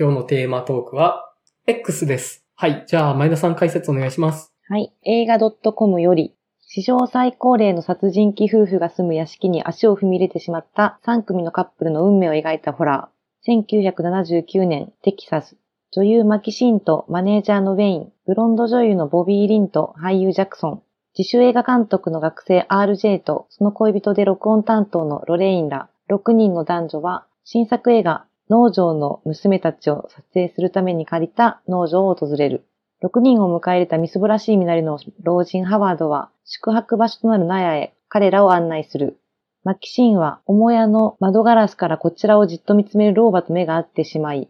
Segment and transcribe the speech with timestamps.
[0.00, 1.34] 今日のテーマトークは
[1.66, 2.44] X です。
[2.54, 2.84] はい。
[2.86, 4.52] じゃあ、前田さん解説お願いします。
[4.68, 4.92] はい。
[5.02, 13.92] 映画 .com より、史上最高齢の殺人鬼夫婦が住む屋敷に足を踏み入れてしまった3組のカップルの運命を描いたホラー。
[13.92, 15.56] 1979年、テキサス。
[15.90, 18.12] 女優マキシーンとマネージャーのウェイン。
[18.24, 20.82] ブロンド女優のボビー・リンと俳優ジャクソン。
[21.18, 32.64] 自主映画監督の学生 RJ とその恋人で録音担当のロレインら6人の男女は新作映画農場の娘たちを撮影するために借りた農場を訪れる。
[33.02, 39.18] 6人を迎え入れたみすぼらしい身なりの老人ハワードは宿泊場所となる納屋へ彼らを案内する。
[39.64, 44.48] マキシーンは母屋の窓ガラスからこちらをじっと見つめる老婆と目が合ってしまい、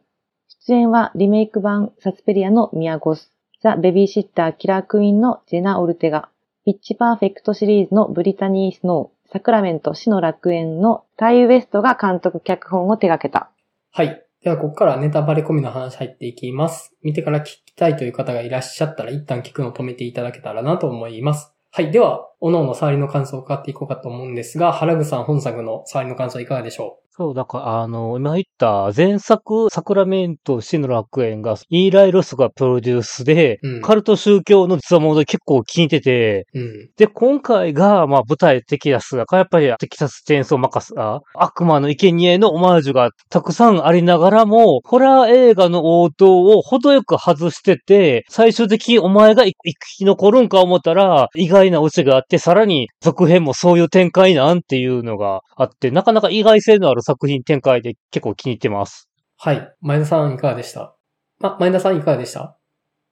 [0.66, 6.28] 出演はリメイク版サスペリアのミアゴス、ザ・ベビーシッター・キラー・クイーンのジェナ・オルテガ、
[6.64, 13.50] ピッチ・パーフェクトシリーズのブリタニー・スノー、サクラメント・死の楽園のタイ・ウエストが監督・脚本を手掛けた。
[13.98, 14.22] はい。
[14.44, 16.96] では、ここからネタバレ込みの話入っていきます。
[17.02, 21.52] 見てから聞きたいという方がいらっしゃったら、一旦聞くのを止めていただけたらなと思います。
[21.72, 21.90] はい。
[21.90, 27.07] では、おのおの触りの感想を伺っていこうかと思うんですが、原口さん本作の触りの感想いかがでしょう？
[27.18, 36.90] そう、だから、あの、今言った前作、サクラメント、死の楽園が、イーライ・ロスがプロデュースで、うんカルト宗教の実話も結構気に入ってて、ううん。
[36.96, 49.52] で、今回が、まあ、舞台テキサスだから、やっぱりテキサスチェーンソーマカスあ悪魔の生贄のオマージュがたくさんありながらも、ホラー映画の応答を程よく外してて、最終的にお前が生
[49.96, 59.08] き残るんか思ったら、意外なオチがあって、さらに続編もそういう展開なんていうのがあって、なかなか意外性のある作品展開で結構気に入ってます。
[59.38, 59.74] はい。
[59.80, 60.94] 前田さんいかがでした？
[61.42, 62.58] あ、前田さんいかがでした？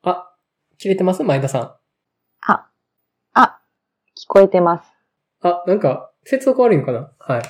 [0.03, 0.37] あ、
[0.77, 1.23] 切れてます？
[1.23, 1.63] 前田さん。
[2.43, 2.69] あ、
[3.33, 3.63] あ、
[4.15, 4.85] 聞こえてます。
[5.41, 7.11] あ、なんか、接続悪いのかな？
[7.19, 7.43] はい。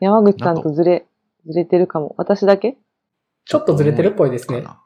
[0.00, 1.06] 山口さんとずれ、
[1.46, 2.14] ずれてるかも。
[2.18, 2.76] 私だけ？
[3.46, 4.82] ちょっとずれてるっぽいですねか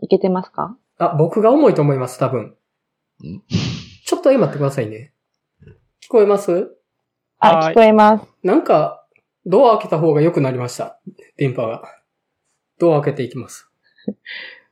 [0.00, 0.76] いけてますか？
[0.98, 2.56] あ、僕が重いと思います、多分。
[3.20, 5.12] ちょっと今待ってくださいね。
[6.02, 6.72] 聞こえます？
[7.38, 8.26] あ、はい聞こえます。
[8.42, 8.99] なんか、
[9.50, 10.98] ドア開けた方が良くなりました。
[11.36, 11.82] 電波が。
[12.78, 13.68] ドア開けていきます。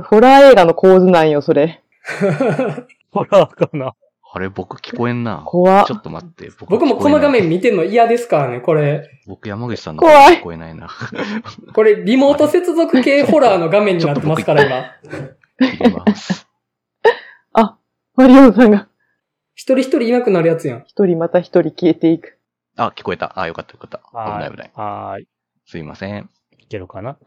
[0.02, 1.82] ホラー映画の構図なんよ、それ。
[3.12, 3.92] ホラーかな。
[4.30, 5.42] あれ、僕聞こえんな。
[5.44, 6.50] 怖っちょっと待って。
[6.60, 9.08] 僕僕もこの画面見てんの嫌ですからね、これ。
[9.26, 10.88] 僕山口さんの怖い聞こえないな。
[11.74, 14.62] これ、リモート接続系ホラーの画面になってますから、
[15.60, 15.70] 今。
[15.70, 16.48] 切ります。
[18.18, 18.88] マリオンさんが
[19.54, 20.84] 一人一人いなくなるやつやん。
[20.86, 22.37] 一人また一人消えていく。
[22.78, 23.38] あ、聞こえた。
[23.38, 23.98] あ、よかったよかった。
[23.98, 24.70] 危はない危ない。
[24.74, 25.28] はーい。
[25.66, 26.30] すいません。
[26.58, 27.18] いけるかな？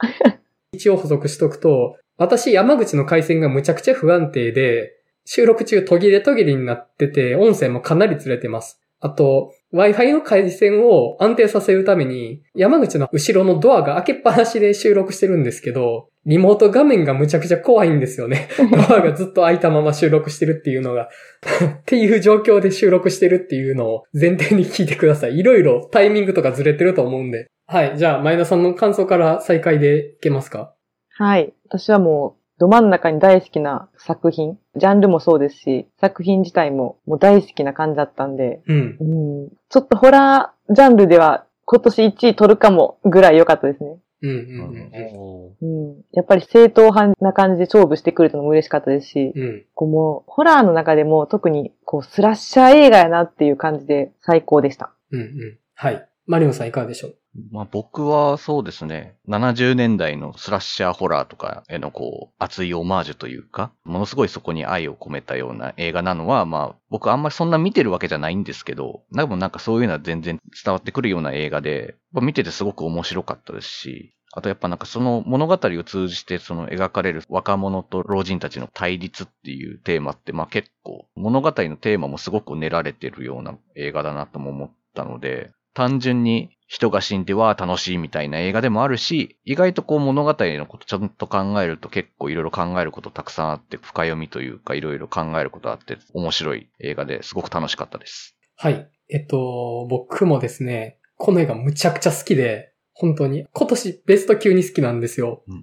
[0.72, 4.94] 一応補足しとくと、私、山口の回線がむちゃくちゃ不安定で、
[5.26, 8.80] 収録中途切れ途切れになってて、音声もかなりずれてます。
[9.00, 18.48] あと、Wi-Fi の回線を安定させるために、山口の後ろのドアが開けっぱなしで収録してるんですけど、リモート画面がむちゃくちゃ怖いんですよね。
[18.90, 21.10] ドアがずっと開いたまま収録してるっていうのが。
[21.82, 25.38] っていう状況で収録してるっていうのを前提に聞いてください。
[25.38, 27.48] いろいろタイミングとかずれてると思うんで。
[27.66, 27.98] はい。
[27.98, 30.74] じゃあ、前田さんの感想から再開でいけますか？
[31.18, 31.54] はい。
[31.70, 34.60] 私はもう、ど真ん中に大好きな作品。
[34.76, 38.98] ジャンルもそうですし、作品自体ももう大好きな感じだったんで、うん。
[39.00, 43.98] うん、ちょっとホラージャンルでは今年1位取るかもぐらい良かったですね。
[44.22, 46.02] うんうんうんおーうん。
[46.12, 49.42] やっぱり正統派な感じで勝負してくれたのも嬉しかったですし、うん。
[49.42, 49.66] うん。
[49.74, 54.92] こうもう、ホラーの中でも特にこうスラッシャー映画やなっていう感じで最高でした。
[55.12, 55.58] うんうん。
[55.74, 56.08] はい。
[56.32, 57.16] マリオンさんいかがでしょう？
[57.52, 98.38] まあ僕はそうですね、70年代のスラッシャーホラーとかへのこう、熱いオマージュというか、ものすごいそこに愛を込めたような映画なのは、まあ僕あんまりそんな見てるわけじゃないんですけど、でもなんかそういうのは全然伝わってくるような映画で、やっぱ見ててすごく面白かったですし、あとやっぱなんかその物語を通じてその描かれる若者と老人たちの対立っていうテーマってまあ結構物語のテーマもすごく練られてるような映画だなとも思ったので、単純に人が死んでは楽しいみたいな映画でもあるし、意外とこう物語のことちゃんと考えると結構いろいろ考えることたくさんあって、深読みというかいろいろ考えることあって面白い映画ですごく楽しかったです。
[98.56, 98.90] はい。
[99.10, 105.44] えっと、僕もですね、この映画むちゃくちゃ好きで、本当に、今年ベスト級に好きなんですよ。
[105.48, 105.62] うんうん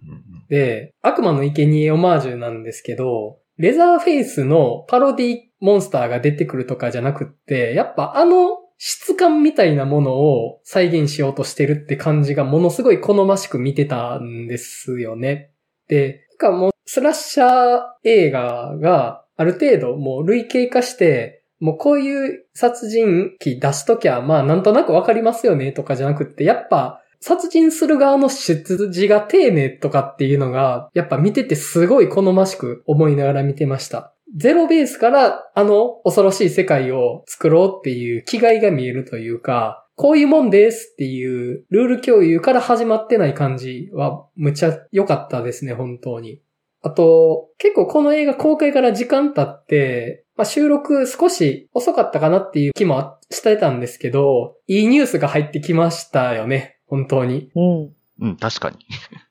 [0.48, 15.50] で、悪魔の生贄オマージュなんですけど、レザーフェイスのパロディモンスターが出てくるとかじゃなくって、やっぱあの質感みたいなものを再現しようとしてるって感じがものすごい好ましく見てたんですよね。
[15.88, 34.14] で、なんかもうスラッシャー映画がある程度もう類型化して、もうこういう殺人鬼出しときゃ、まあなんとなくわかりますよねとかじゃなくって、やっぱ殺人する側の出自が丁寧とかっていうのが、やっぱ見ててすごい好ましく思いながら見てました。
[34.36, 46.40] ゼロベースからあの恐ろしい世界を作ろうっていう気概が見えるというか、こういうもんですっていうルール共有から始まってない感じはむちゃ良かったですね、本当に。
[46.82, 56.78] あと、結構この映画公開から時間経って、まあ、収録少し遅かったかなっていう気もしてたんですけど、いいニュースが入ってきましたよね。
[56.86, 57.50] 本当に。
[57.56, 57.92] うん。
[58.20, 58.76] うん、確かに。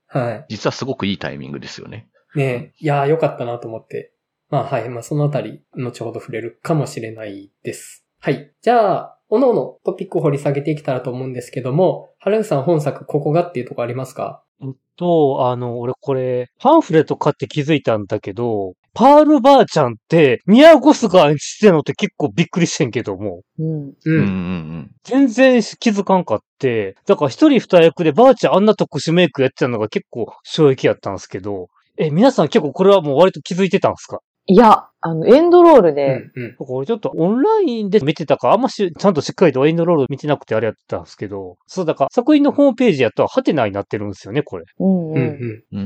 [0.08, 0.46] はい。
[0.50, 2.10] 実はすごくいいタイミングですよね。
[2.36, 4.12] ねいやーよかったなと思って。
[4.50, 4.90] まあはい。
[4.90, 8.06] まあそのあたり、後ほど触れるかもしれないです。
[8.20, 8.52] はい。
[8.62, 14.42] じゃあ、おのおのトピックを掘り下げていけたらと思うんですけども、原口さん本作ここがっていうとこありますか？
[14.62, 23.90] うんと、あの、俺これ、パンフレット買って気づいたんだけど、パールばあちゃんって、宮越スが演じてんのって結構びっくりしてんけども、うん。
[23.90, 24.92] ううんうんうん。
[25.04, 31.68] 全然気づかんかって、だから一人二役でばあちゃんあんな特殊メイクやってたのが結構衝撃やったんですけど、
[32.00, 34.20] え、皆さん結構これはもう割と気づいてたんですか？
[34.48, 36.56] いや、あの、エンドロールうで、んうん。
[36.58, 44.66] これちょっとオンラインで見てたから、あんまし、ちゃんとしっかりとエンドロール見てなくてあれやってたんですけど、そうだから作品のホームページやったらハテナになってるんですよね、これ。
[44.80, 45.16] うんうん。
[45.16, 45.80] うんうん。
[45.80, 45.82] う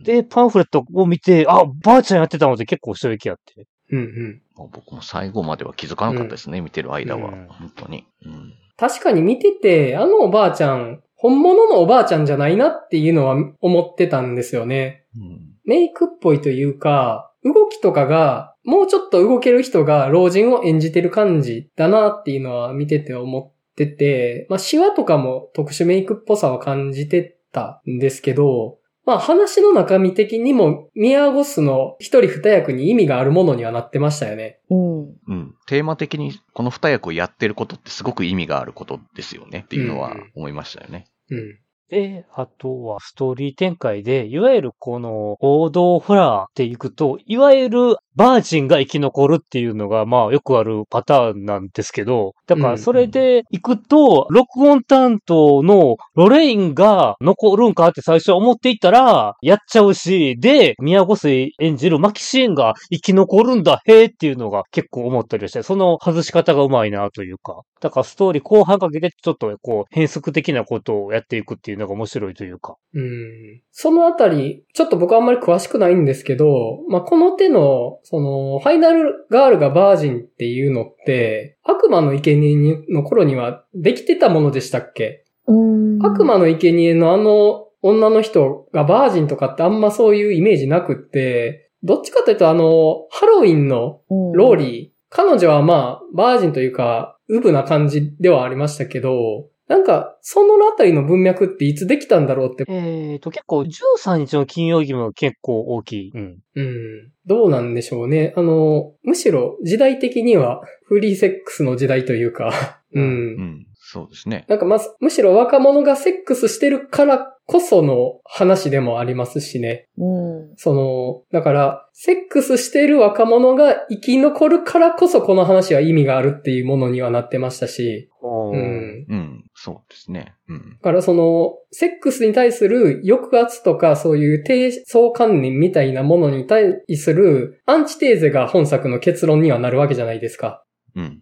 [0.00, 0.02] ん。
[0.02, 3.66] で、パンフレットを見て、あ、ばあちゃんやってたので結構衝撃やって。
[3.92, 4.42] うんうん。
[4.72, 7.30] 僕も最後までは気づかなかったですね、見てる間は。
[7.30, 8.04] うん本当に。
[8.24, 8.54] うん。
[8.76, 15.04] 確かに見てて、あのおばあちゃん、本物のおばあちゃんじゃないなっていうのは思ってたんですよね。
[15.14, 15.40] うん。
[15.64, 34.60] メイクっぽいというか、動きとかが、もうちょっと動ける人が老人を演じてる感じだなっていうのは見てて思ってて、まあ、シワとかも特殊メイクっぽさは感じてたんですけど、まあ話の中身的にもミアゴスの一人二役に意味があるものにはなってましたよね。
[34.68, 35.00] うん。
[35.00, 35.54] うん。
[35.66, 41.06] テーマ的にこの二役をやってることってすごく意味があることですよねっていうのはうん思いましたよね。
[41.30, 41.58] うん。
[41.90, 72.76] で、あとはストーリー展開で、いわゆるこの王道ホラーっていくと、いわゆるバージンが生き残るっていうのが、まあよくあるパターンなんですけど、だからそれで行くと、録音担当のロレインが残るんかって最初は思っていたら、やっちゃうし、で、宮越水演じるマキシーンが生き残るんだ、へーっていうのが結構思ったりして、その外し方がうまいなというか、だからストーリー後半かけてちょっとこう変則的なことをやっていくっていうのが面白いというか。
[72.94, 73.62] うん。
[73.70, 76.46] そのあたり、ちょっと僕あんまり詳しくないんですけど、
[76.88, 85.24] まあ、この手の、その、ファイナルガールがバージンっていうのって、悪魔の生贄の頃にはできてたものでしたっけ？
[85.46, 86.04] うん。
[86.04, 94.32] 悪魔の生贄のあの女の人がバージンとかってあんまそういうイメージなくって、どっちかというとあの、ハロウィンのうん。
[94.32, 106.10] ローリー、彼女はまあ、バージンというか、ウブな感じではありましたけど、なんか、そのあたりの文脈っていつできたんだろうって、えーと、結構13日の金曜日も結構大きい。
[106.12, 106.38] うん。
[106.56, 108.34] うん、どうなんでしょうね。
[108.36, 113.00] あの、むしろ時代的にはフリーセックスの時代というか、う。
[113.00, 113.66] うんん。
[113.92, 114.44] そうですね。
[114.48, 119.86] なんかまず、むしろ若者がセックスしてるからこその話でもありますしね。
[119.98, 120.56] うん。
[120.56, 129.06] その、だから、セックスしてる若者が生き残るからこそこの話は意味があるっていうものにはなってましたし、ううん。
[129.08, 129.44] うん。
[129.62, 130.34] そうですね。
[130.48, 130.70] うん。
[130.70, 140.64] だからその、セックスに対する抑圧とかそういう低層観念みたいなものに対するアンチテーゼが本作の結論にはなるわけじゃないですか。
[140.96, 141.20] うん。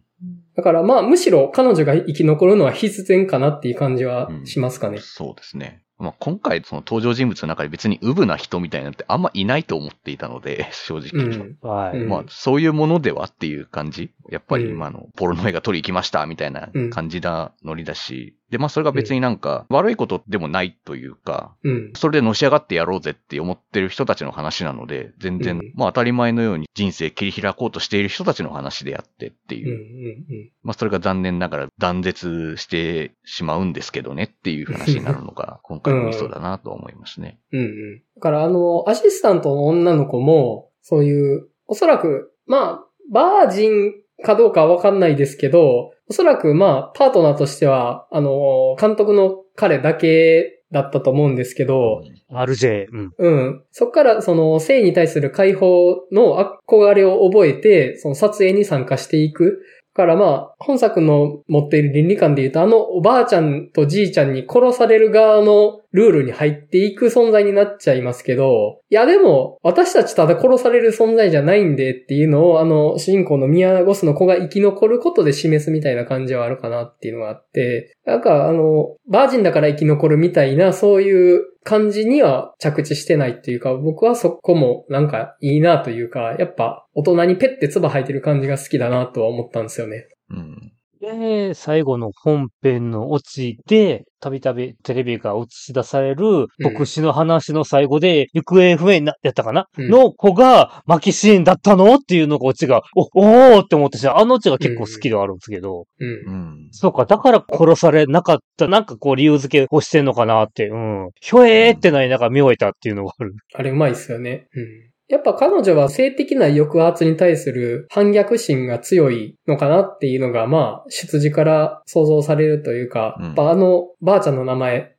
[0.54, 4.98] だからまあむしろ彼女が生き残るのは必然かなっていう感じはしますかね。
[5.00, 5.82] そうですね。
[5.98, 11.24] まあ、今回、その登場人物の中で別にウブな人みたいなのってあんまいないと思っていたので、 正直。
[11.24, 11.58] うん。
[11.60, 11.98] はい。
[11.98, 14.12] うんまあ、そういうものではっていう感じ。
[14.30, 18.37] やっぱりうん今の、ポルノ映画撮り行きましたみたいな感じなノリだし。
[18.50, 21.92] で、まあ、それが別になんか、悪いことでもないというか、うん。
[21.94, 29.64] それでのし上がってやろうぜって思ってる人たちの話なので、全然、うんまあ当たり前のように人生切り開こうとしている人たちの話であってってうん。
[29.64, 30.46] ういう。
[30.46, 30.50] ん。
[30.62, 37.38] まあそれが残念ながら断絶してしまうんですけどねっていう話になるのが、 今回のミソだなとは思いますね。
[37.52, 37.60] うん。
[37.60, 38.02] うん。
[38.16, 43.92] だからあの、アシスタントの女の子も、そういう、おそらく、まあ、バージン
[44.24, 52.86] かどうかはわかんないですけど、おそらくまあ、パートナーとしては、あの、監督の彼だけだったと思うんですけど、RJ。
[52.90, 53.12] うん。
[53.18, 53.64] うん。
[53.70, 59.62] そっから、その、性に対する解放の憧れを覚えて、その撮影に参加していく。
[59.98, 90.06] だからまあ、本作の持っている倫理観で言うと、あのおばあちゃんとじいちゃんに殺される側のルールに入っていく存在になっちゃいますけど、いやでも、私たちただ殺される存在じゃないんでっていうのを、あの、主人公のミヤゴスの子が生き残ることで示すみたいな感じはあるかなっていうのがあって、なんかあの、バージンだから生き残るみたいな、そういう感じには着地してないっていうか、僕はそこもなんかいいなというか、やっぱ大人にペッて唾吐いてる感じが好きだなとは思ったんですよね。
[90.30, 90.72] うん。
[91.00, 101.94] で、最後の本編のオチで、たびたびテレビが映し出される牧師の話の最後で、行方不明になやったかな、うんの子がマキシーンだったの？
[101.94, 106.36] っていうのがオチが、お、おーって思ってしあのオチが結構好きではあるんですけど、うんう。
[106.36, 106.68] ん。
[106.72, 111.10] そうか、だから殺されなかった、なんかこう理由付けをしてんのかなって、うん。
[111.20, 113.34] ひょえーってなりながら見終えたっていうのがある。
[113.54, 114.48] あれうまいっすよね。
[114.52, 114.66] うん。
[115.08, 124.96] やっぱ彼女は性的な抑圧に対する反逆心が強いのかなっていうのが、まあ、出自から想像されるというか、うんやっぱあの、ばあちゃんの名前、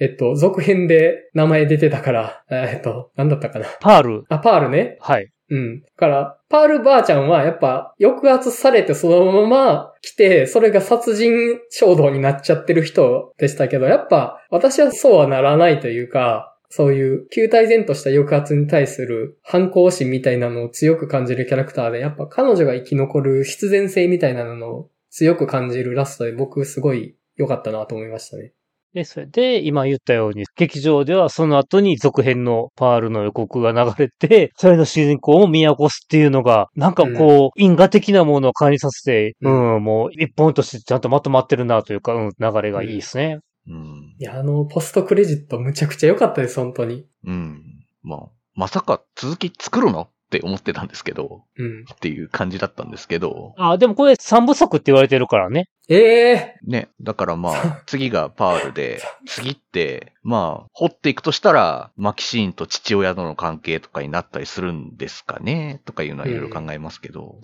[0.00, 3.66] えっと、続編で名前出てたから、えっと、なんだったかな。
[3.80, 4.24] パール。
[4.28, 4.96] あ、パールね。
[5.00, 5.30] はい。
[5.50, 5.80] うん。
[5.80, 28.52] だから、パールばあちゃんはやっぱ抑圧されてそのまま来て、それが殺人衝動になっちゃってる人でしたけど、やっぱ私はそうはならないというか、そういう球体然とした抑圧に対する反抗心みたいなのを強く感じるキャラクターで、やっぱ彼女が生き残る必然性みたいなのを強く感じるラストで僕すごい良かったなと思いましたね。
[28.94, 43.40] で、それで、今言ったように、劇場ではその後に続編のパールの予告が流れて、それの主人公を見起こすっていうのが、なんかこう、因果的なものを感じさせて、ううん、もう一本としてちゃんとまとまってるなというか、うん、流れがいいですね。
[43.68, 44.14] うん。
[44.18, 47.06] いや、あの、ポストクレジットむちゃくちゃ良かったです、本当に。
[47.24, 47.62] うん。
[48.02, 48.20] まあ、
[48.54, 51.84] まさか続き作るのって思ってたんですけど、うん。
[51.90, 55.68] っていう感じだったんですけど、あ、でもこれ三部作って言われてるからね。
[55.90, 67.40] ええね、だからまあ、次がパールで、 次って、まあ、掘っていくとしたら、マキシーンと父親との関係とかになったりするんですかねとかいうのはいろいろ考えますけど、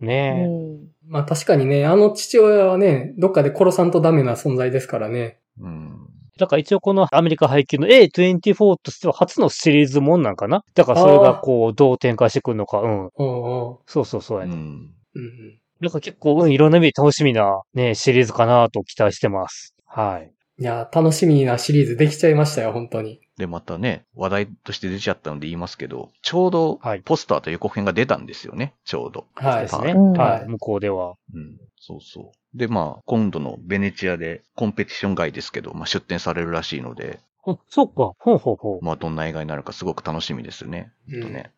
[0.00, 0.46] うねえ。
[0.46, 0.78] ん。
[1.08, 5.37] まあ確かにね、あの父親はね、どっかで殺さんとダメな存在ですからね。
[5.60, 5.96] うん。
[6.38, 10.62] だから一応このアメリカ配給の A24 としては初のシリーズもんなんかな？
[10.74, 13.10] だからそれがこう、どう展開してくるのか、うん。
[13.16, 14.54] そうそうそうやね。
[14.54, 14.60] うん。
[14.60, 15.18] う。
[15.18, 15.58] うんうん。
[15.80, 19.74] だから結構、うん、いろんな意味で楽しみなね、シリーズかなと期待してます。
[19.86, 20.32] はい。
[20.60, 23.20] いや、楽しみなシリーズできちゃいましたよ、本当に。
[23.36, 29.26] で、またね、話題として出ちゃったので言いますけど、ちょうどはい、ポスターと予告編が出たんですよね、ちょうど。
[29.36, 29.62] はい。
[29.62, 29.92] ですね。
[29.92, 30.48] うんはい。
[30.48, 31.14] 向こうでは。
[31.32, 32.58] うん、そうそう。
[32.58, 38.12] で、まあ、今度のベネチアでコンペティション外ですけど、まあ、出展されるらしいので、あそうか。
[38.18, 38.84] ほうほうほう。
[38.84, 40.92] まあ、どんな映画になるかすごく楽しみですね。
[41.10, 41.50] うんとね。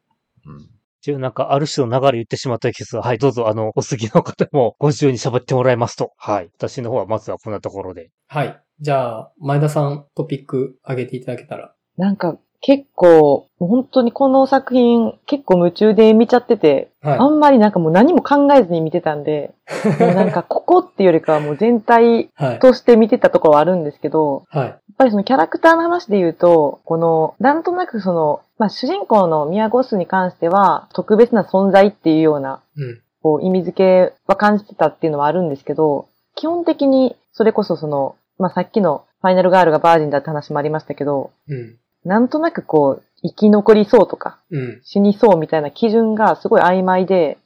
[0.46, 0.70] うん。
[1.00, 6.12] 一応なんか、ある種の流れ言ってしまったけど、はい、どうぞ、あの、お次の方もご自由に喋ってもらいますと。
[6.16, 6.50] はい。
[6.56, 8.10] 私の方はまずはこんなところで。
[8.28, 8.62] はい。
[8.80, 11.74] じゃあ、前田さんトピック上げていただけたら。
[11.96, 19.54] なんか結構、本当にこの作品結構夢中で見ちゃってて、あはんまりなんかもう何も考えずに見てたんで、
[19.98, 22.30] もうなんかここっていうよりかはもう全体。
[22.60, 24.66] として見てたところはあるんですけど、はい。
[24.66, 33.00] やっぱりそのキャラクターの話で言うと、この、なんとなくその、まあ主人公のミヤゴスに関しては特別な存在っていうような、うん。
[33.22, 41.76] こう意味付けは感じてたっていうのはあるんですけど、基本的にそれこそその、まあさっきのファイナルガールがバージンだって話もありましたけど、うん。
[42.04, 44.80] なんとなくこう、生き残りそうとか、うん。
[44.82, 47.36] 死にそうみたいな基準がすごい曖昧で。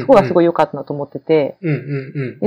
[0.00, 0.44] そこがすごい。
[0.44, 1.56] い良かったなと思ってて、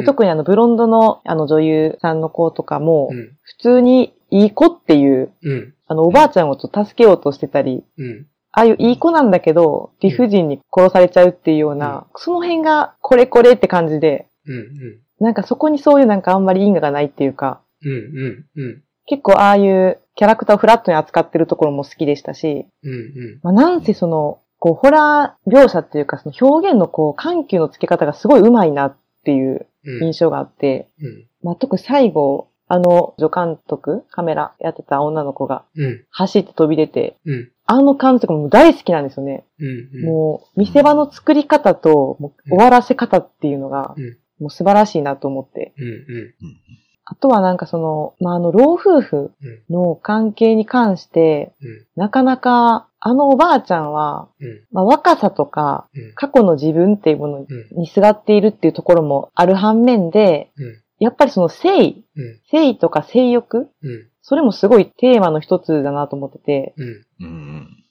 [0.04, 3.32] 特にあのブロンドのあの女優さんの子とかもう、ん。
[3.42, 5.74] 普通にいい子っていう、うん。
[5.88, 8.28] あのおばあちゃんをちょっと助けようとしてたり、うん。
[8.52, 14.54] ああいういい子なんだけど、理不尽に殺されちゃうっていうような、その辺がこれこれって感じで、うん。
[14.54, 14.66] うん。
[15.20, 17.92] なんかそこにそういうなんかあんまり因果がないっていうか、うん。
[17.92, 18.46] うん。
[18.56, 18.84] うん。
[19.06, 23.40] 結構ああいうキャラクターをフラットに扱ってるところも好きでしたし、うん。
[23.42, 30.04] まあ、なんせその、こう、ホラー描写っていうか、その表現のこう、緩急のつけ方がすごい上手いなっていううん。
[30.04, 31.26] 印象があって、うん。
[31.42, 36.06] まあ、特に最後、あの、助監督、カメラやってた女の子がうん。
[36.10, 37.50] 走って飛び出て、うん。
[37.66, 39.46] あの感じとかもう大好きなんですよね。
[39.60, 40.06] うん。
[40.06, 42.18] もう、見せ場の作り方と、
[42.48, 45.74] 終わらせ方っていうのがうん、もう素晴らしいなと思って。
[45.78, 45.86] うん。
[45.86, 46.34] うん。
[47.06, 49.32] あとはなんかその、まあ、あの、老夫婦
[49.70, 49.74] うん。
[49.74, 51.86] の関係に関して、うん。
[51.96, 54.62] なかなか、あのおばあちゃんは、うん。
[54.72, 56.14] まあ、若さとか、うん。
[56.16, 57.78] 過去の自分っていうものうん。
[57.78, 60.82] にすがっているっていうところもある反面で、うん。
[61.00, 62.04] やっぱりその性、うん。
[62.50, 64.08] 性とか性欲うん。
[64.22, 66.74] それもすごいテーマの一つだなと思ってて。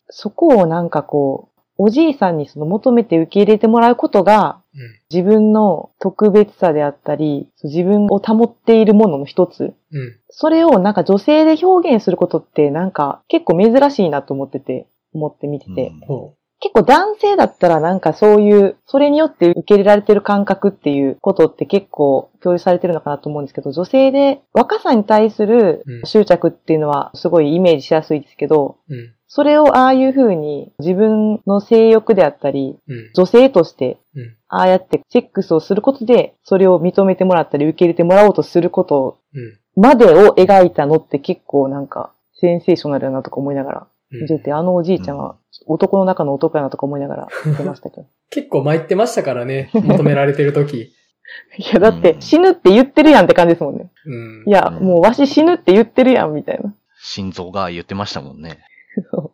[0.08, 1.51] そこをなんかこう、
[1.84, 4.80] おじいさんにその求めて受け入れてもらうことが、うん。
[5.12, 9.74] 自分の特別さであったり、自分を保っているものの一つ。
[9.90, 10.16] うん。
[10.30, 15.88] それをなんか女性で表現することってなんか結構珍しいなと思ってて、思って見てて。
[15.88, 28.94] うんほ結構男性だったらなんかそういう、それによって受け入れられてる感覚っていうことって結構共有されてるのかなと思うんですけど、女性で若さに対するうん執着っていうのはすごいイメージしやすいですけど、う。
[28.94, 29.14] うん。
[29.26, 33.10] それをああいう風に自分の性欲であったり、うん。
[33.12, 34.36] 女性としてうん。
[34.46, 39.58] ああやってセックスをすることで、それを認めてもらったり受け入れてもらおうとすることうん。
[39.74, 48.06] までを描いたのって結構なんかセンセーショナルだなとか思いながらうん見てて、あのおじいちゃんは男の中の男やなとか思いながら 見てましたけど。
[48.30, 49.70] 結構参ってましたからね。
[49.72, 50.92] 求められてる時。
[51.56, 53.90] いや、だって死ぬって言ってるやんって感じですもんね。
[54.06, 54.44] うん。
[54.46, 56.74] いや、うんもうわし死ぬって言ってるやんみたいな。
[57.00, 58.58] 心臓が言ってましたもんね。
[59.10, 59.30] そう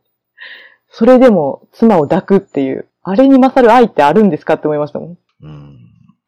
[0.91, 5.19] それでも妻を抱くっていう、あれに勝る愛ってあるんですかって思いましたもん。
[5.43, 5.79] うん。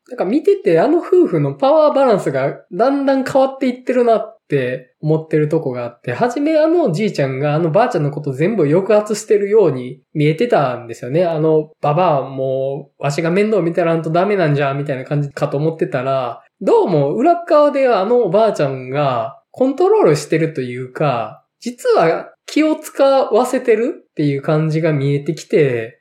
[0.08, 11.24] なんか見ててあの夫婦のパワーバランスがだんだん変わっていってるなっって思ってるとこがあって、はじめあのおじいちゃんがあのばあちゃんのこと全部抑圧してるように見えてたんですよね。
[11.24, 25.99] あのババアもうわしが面倒見たらんとダメなんじゃみたいな感じかと思ってたら、どうも裏側であのおばあちゃんがコントロールしてるというか、実は気を使わせてるっていう感じが見えてきて、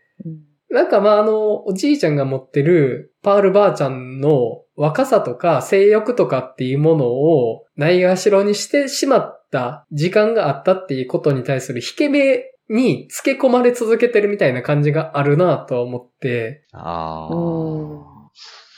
[0.69, 18.09] なんかまああの、おじいちゃんが持ってるパールばあちゃんの若さとか性欲とかっていうものをないがしろにしてしまった時間があったっていうことに対する引け目に付け込まれ続けてるみたいな感じがあるなとは思って、ああうん。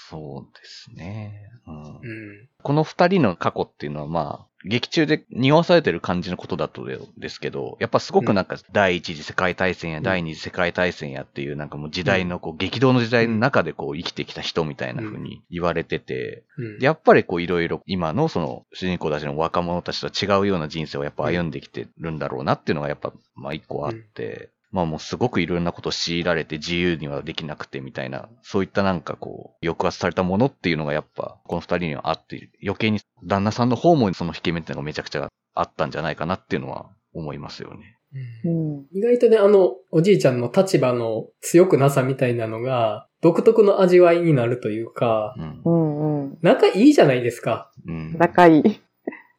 [0.09, 1.49] そうですね。
[1.67, 2.49] うんうん。
[2.63, 6.85] この二人の過去っていうのはまあ、劇中で匂わされてる感じのことだと
[7.17, 10.03] ですけど、やっぱすごくなんか第一次世界大戦やん。
[10.03, 16.79] 第二次世界大戦やっていうなんかもう時代のこう激動の時代の中でこう生きてきた人みたいな風に言われてて、うん。
[16.79, 37.97] やっぱりこういろいろ今のその主人公たちの若者たちとは違うような人生をやっぱ歩んできてるんだろうなっていうのがやっぱまあ一個あって、まあもうすごくいろんなことを強いられて自由にはできなくてみたいな、そういったなんかこう抑圧されたものっていうのがやっぱこの二人にはあって、余計に旦那さんの方もその引け目っていうのがめちゃくちゃあったんじゃないかなっていうのは思いますよね。
[38.13, 38.85] うんうん。
[38.91, 45.69] 意外とね、あの、おじいちゃんの立場の強くなさみたいなのが、独特の味わいになるというか、うんう。
[45.69, 46.37] んうん。
[46.41, 47.71] 仲いいじゃないですか。
[47.87, 48.17] うん。
[48.17, 48.81] 仲いい。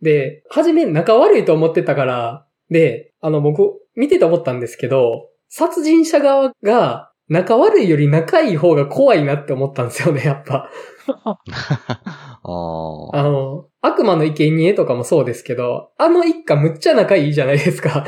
[0.01, 10.69] で、はじめ仲悪いと思ってたから、で、あの僕、見てて思ったんですけど、殺人者側が仲悪いより仲いい方が怖いなって思ったんですよね、 やっぱ。
[11.25, 11.39] あ
[12.43, 13.17] あ。
[13.17, 18.05] あの、悪魔の生贄とかもそうですけど、あの一家むっちゃ仲いいじゃないですか。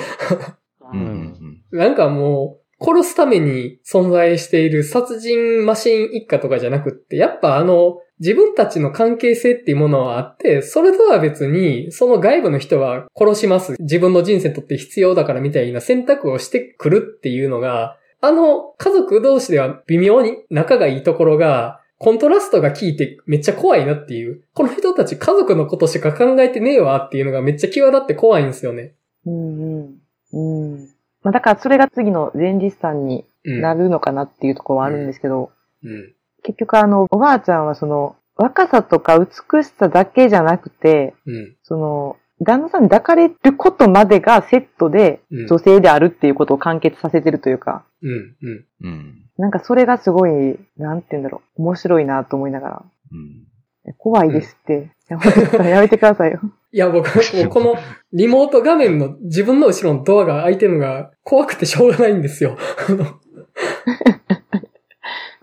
[0.92, 13.76] うんうん なんかもう、殺すために存在している殺人マシン一家とかじゃなくって、やっぱあの、自分たちの関係性っていうものはあって、それとは別に、その外部の人は殺します。
[13.78, 24.42] 自分の人生にとって必要だからみたいな選択をしてくるっていうのが、あの、家族同士では微妙に仲がいいところが、コントラストが効いてめっちゃ怖いなっていう。
[24.54, 28.94] この人たち家族のことしか考えてねえわっていうのがめっちゃ際立って怖いんですよね。
[29.26, 29.94] うん
[30.32, 30.72] うん。
[30.72, 30.88] うん。
[31.22, 33.60] まあだからそれが次の前日さんにうん。
[33.60, 35.50] なるのかなっていうところはあるんですけど、
[35.82, 36.13] うん。
[36.44, 41.56] 結局あの、おばあちゃんはその、若さとか美しさだけじゃなくて、うん。
[41.62, 48.10] その、旦那さんに抱かれることまでがセットでうん女性であるっていうことを完結させてるというか、うん。
[48.10, 48.64] うん。
[48.82, 49.14] うん。
[49.38, 53.94] なんかそれがすごい、なんて言うんだろう、面白いなと思いながら、うん。
[53.98, 54.90] 怖いですって。
[55.08, 56.40] やめてくださいやめてくださいよ。
[56.72, 57.76] いや、僕、もうこの
[58.12, 62.56] リモート画面の自分の後ろのドアが開いてるのが怖くてしょうがないんですよ。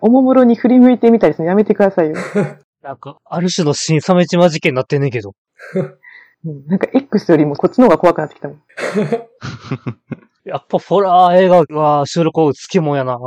[0.02, 2.16] おもむろに振り向いてみたりするのやめてくださいよ。
[2.82, 5.34] なんか、ある種の新鮫島事件になってんねんけど。
[6.44, 8.62] うんなんか X よりもこっちの方が怖くなってきたもん。
[10.44, 13.20] やっぱホラー映画は収録好きもんやな。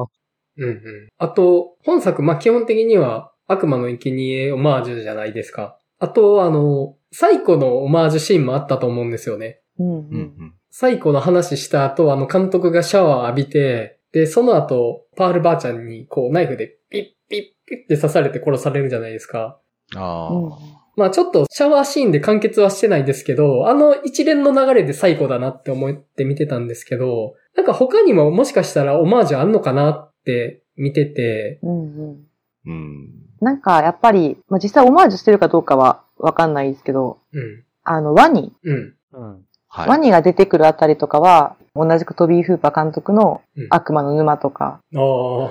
[0.57, 0.81] うんうん。
[1.19, 5.79] あと、本作、まあ、基本的には悪魔の生贄オマージュじゃないですか。
[6.01, 9.61] あと、あの、サイコのオマージュシーンもあったと思うんですよね。
[9.79, 9.91] うんう。
[9.91, 10.55] うんん。
[10.71, 19.59] サイコの話した後、あの、監督がシャワー浴びて、で、その後、パールばあちゃんに、こう、ナイフでピッピッピッって刺されて殺されるじゃないですか。
[19.97, 20.59] あうんあ。
[20.97, 32.25] まあちょっとシャワーシーンで完結はしてないですけど、あの一連の流れで最高だなって思って見てたんですけど、なんか他にももしかしたらオマージュあんのかなって見てて、うんうん。
[32.67, 33.11] うん。
[33.41, 39.45] なんかやっぱり、まあ、実際オマージュしてるかどうかはわかんないですけど、うん、あの、ワニうん、うん。
[39.69, 39.89] はい。
[39.89, 45.51] ワニが出てくるあたりとかは、同じくトビー・フーパー監督のうん悪魔の沼とかを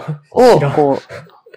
[0.76, 0.98] こ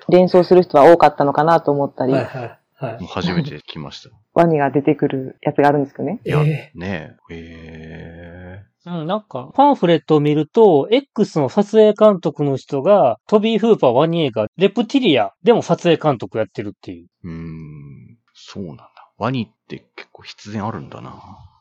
[0.08, 2.58] う、連想する人は多かったのかなと思ったり、はいはい。
[2.78, 3.08] はいもう。
[3.08, 4.10] 初めて聞きました。
[4.34, 6.20] ワニが出てくるやつがあるんですけどね。
[6.24, 7.34] いやえねえ。
[7.34, 17.06] へうん、なんか、パンフレットを見ると、X の撮影監督の人が、トビー・フーパーワニ映画、レプティリアでも撮影監督やってるっていう。
[17.24, 17.28] え。
[17.28, 18.18] うーん。
[18.34, 18.90] そうなんだ。
[19.18, 21.14] ワニって結構必然あるんだな。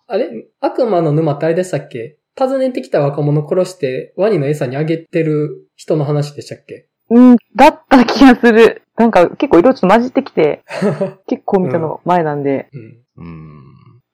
[0.08, 0.30] あれ？
[0.60, 2.18] 悪魔の沼ってあれでしたっけ？
[2.38, 6.88] 訪ねてきた若者を殺してワニの餌にあげてる人の話でしたっけ？
[7.10, 8.82] うん、だった気がする。
[8.98, 10.64] なんか結構色々ちょっと混じってきて、
[11.28, 13.04] 結構見たの前なんで、うん。
[13.18, 13.64] うーん。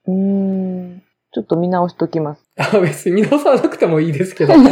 [0.06, 2.44] うーん、ちょっと見直しときます。
[2.58, 4.52] あ、別に見直さなくてもいいですけど。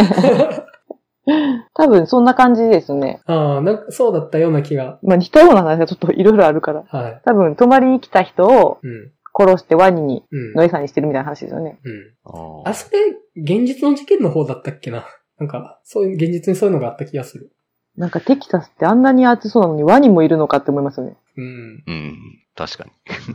[1.75, 3.21] 多分そんな感じですね。
[3.27, 4.99] ああ、なんかそうだったような気が。
[5.03, 6.85] まあ似たような話がちょっといろいろあるから。
[6.89, 7.21] はい。
[7.25, 9.13] 多分泊まりに来た人をうん。
[9.35, 10.53] 殺してワニにうん。
[10.55, 11.79] の餌にしてるみたいな話ですよね。
[11.85, 12.65] うん。
[12.65, 12.99] ああ、それ、
[13.37, 15.07] 現実の事件の方だったっけな？
[15.39, 17.53] なんか、そういう、現実にそういうのがあった気がする。
[17.97, 21.17] なんかテキサスってあんなに暑そうなのにワニもいるのかって思いますよね。
[21.37, 21.85] うん。
[21.87, 22.19] うん。
[22.55, 22.91] 確かに。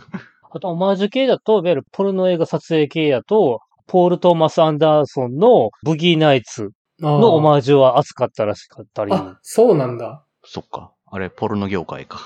[0.51, 9.11] あと、オマージュ系だと、いわゆるポルノ映画撮影系だと、ポール・トーマス・アンダーソンのブギー・ナイツのオマージュは熱かったらしかったり。
[9.13, 10.23] あ、そうなんだ。
[10.43, 10.93] そっか。
[11.07, 12.19] あれ、ポルノ業界か。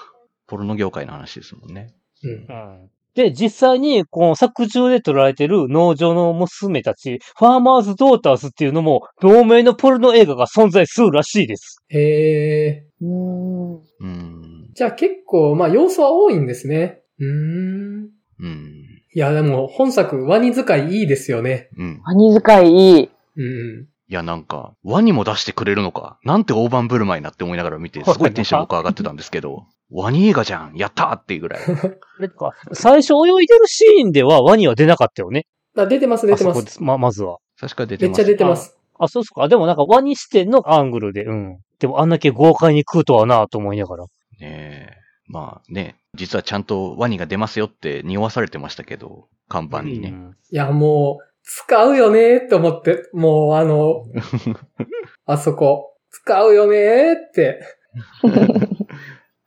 [0.48, 1.94] ポルノ業界の話ですもんね。
[2.24, 2.34] うんう。
[2.36, 11.84] んで、実際に、この作中で撮られてる農場の娘たち、ファーマーズ・ドーターズっていうのも、同名のポルノ映画が存在するらしいです。
[11.90, 12.86] へえ。
[13.02, 13.74] うーん。
[13.76, 14.70] うーん。
[14.74, 17.02] じゃあ結構、まあ要素は多いんですね。
[17.20, 18.10] うーん。
[18.40, 18.86] うん。
[19.14, 21.68] いや、でも本作、ワニ使いいいですよね。
[21.78, 22.02] うん。
[22.06, 23.10] ワニ使いいい。
[23.36, 23.88] うん。
[24.08, 26.18] いや、なんか、ワニも出してくれるのか？
[26.24, 31.62] なんて大盤振る舞いなって思いながら見て、すごいテンション僕上がってたんですけど、ワニ映画じゃんやったーっていうぐらい。
[31.64, 35.46] あれとか、最初泳いでるシーンではワニは出なかったよね。
[35.76, 36.52] あ、出てます、出てま。
[36.52, 37.38] あそこですま、まずは。
[37.60, 38.18] 確か出てます。
[38.20, 38.78] めっちゃ出てます。
[39.00, 39.48] あ、そうっすか。
[39.48, 41.60] でもなんかワニ視点のアングルで、うん。
[41.80, 44.04] でもあんだけ豪快に食うとはなと思いながら。
[44.04, 44.10] ね
[44.42, 44.94] え。
[45.28, 50.10] まあね、実はちゃんとワニが出ますよって匂わされてましたけど、看板にね。
[50.10, 54.06] うんいや、もう、使うよねーって思って、もうあの、
[55.26, 57.60] あそこ、使うよねーって、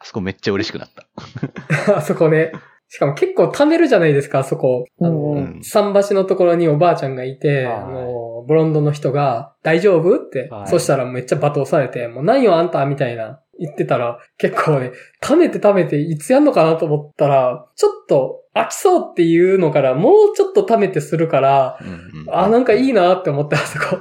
[0.02, 1.06] あそこめっちゃ嬉しくなった。
[1.96, 2.52] あそこね。
[2.88, 4.84] しかも結構貯めるじゃないですか、あそこ。
[5.00, 23.98] あの、桟橋のところにおばあちゃんがいて、はいあの、ブロンドの人が、大丈夫って、はいそしたらめっちゃ罵倒されて、もう何よあんたみたいな言ってたら、結構ね、貯めて貯めていつやんのかなと思ったら、ちょっと飽きそうっていうのから、もうちょっと貯めてするから、うんうんあ、なんかいいなって思って、あそこ。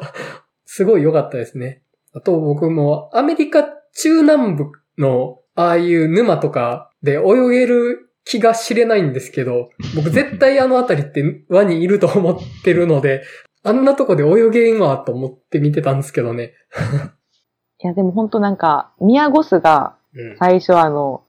[0.66, 1.82] すごい良かったですね。
[2.14, 13.24] あと僕もアメリカ中南部のああいう沼とかで泳げる気が知れないんですけど、 僕絶対あのあたりってワニいると思ってるので、
[13.64, 16.54] あんなとこで泳げんわと思って見てたんですけどね。
[17.84, 20.38] いや、でも本当なんか、ミヤゴスがうん。
[20.38, 21.24] 最初あの、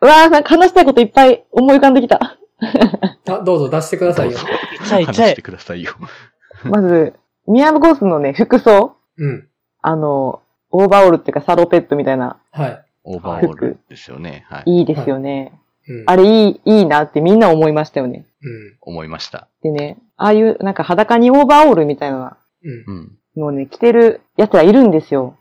[0.00, 2.38] うわーなんか話したいこといっぱい思い浮かんできた。
[3.28, 4.44] あ、どうぞ出してくださいよど
[4.84, 4.86] う。
[4.86, 5.42] ぞい話して。
[5.42, 5.92] くださいよ。
[6.64, 7.14] まず、
[7.46, 9.48] ミヤゴスのね、服装うん。
[9.80, 12.84] あの、オーバーオールっていうかサロペットみたいな、はい。
[13.10, 14.44] オーバーオールですよね。
[14.48, 14.78] はい。
[14.80, 15.52] いいですよね。
[15.88, 16.04] うん。
[16.06, 18.26] あれいい、いいなってみんな思いましたよね。
[18.42, 18.76] うん。
[18.82, 19.48] 思いました。
[19.62, 22.94] でね、ああいうなんか裸にオーバーオールみたいなうん。
[22.94, 23.18] うん。
[23.36, 25.36] のをね、着てる奴らいるんですよ。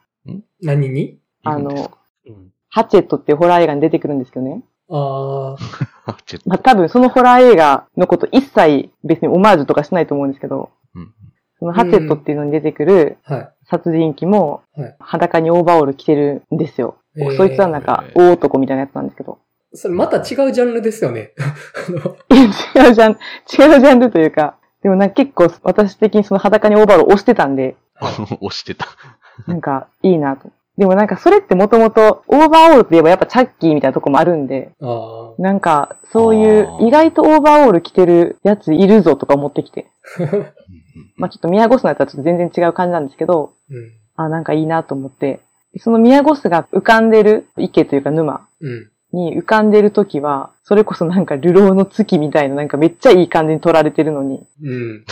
[0.62, 1.20] 何に？
[1.44, 4.62] あのいるんですか、うんハチェットっていうホラー映画に出てくるんですけどね。
[4.90, 5.58] あー。
[6.06, 11.14] あちょっとまあ、多分そのホラー映画のこと一切別にオマージュとかしないと思うんですけど、うん
[11.60, 13.50] そのハチェットっていうのに出てくるはい。
[13.70, 16.98] 殺人鬼もはい裸にオーバーオール着てるんですよ。
[17.18, 19.40] えーそいつはなんか大男みたいなやつなんですけど。
[19.74, 21.34] それまた違うジャンルですよね。
[22.32, 28.88] 違うジャン、違うジャンルというか、でもなんか結構私的にその裸にオーバーオールを押してたんで、押してた。
[29.46, 30.50] なんかいいなと。
[30.78, 34.72] でもなんかそれってもともとオーバーオールといえばやっぱチャッキーみたいなとこもあるんで。
[35.40, 39.88] なんかそういう意外とオーバーオール着てるやついるぞとか思ってきて。
[41.18, 43.92] まあちょっとミヤゴスのやつはちょっと全然違う感じなんですけど、うん。
[44.16, 45.40] あ、なんかいいなと思って。
[45.80, 48.90] そのミヤゴスが浮かんでる池というか沼うん。
[49.14, 55.06] に浮かんでる時は、それこそなんか流浪の月みたいななんかめっちゃいい感じに撮られてるのに、うん。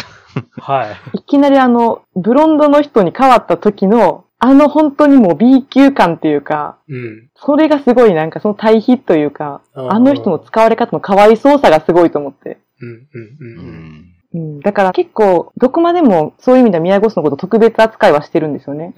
[0.58, 0.96] はい。
[1.18, 7.30] いきなりあの、ブロンドの人に変わった時の、あの本当にもう B 級感っていうか、うん。
[7.36, 12.58] それがすごいなんかその対比というか、あの人の使われ方の可愛そうさがすごいと思って。
[12.82, 12.90] うん。
[12.90, 12.98] うん。
[12.98, 13.08] う
[13.40, 14.15] うん。
[14.36, 14.38] ん。
[14.38, 18.94] うん、だから結構、どこまでもそういう意味では宮越のこと特別扱いはしてるんですよね。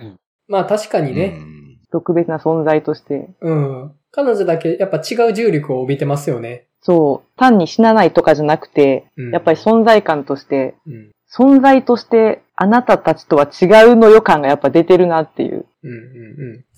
[0.47, 1.39] まあ確かにね。
[1.91, 3.29] 特別な存在として。
[3.41, 3.91] うん。
[4.11, 6.67] 彼女だけやっぱ違う重力を帯びてますよね。
[6.81, 9.31] そう、単に死なないとかじゃなくて、うん。
[9.31, 11.11] やっぱり存在感としてうん。
[11.29, 15.65] 存在としてあなたたちとは違うの予感がやっぱ出てるなっていう。
[15.83, 15.97] うんうん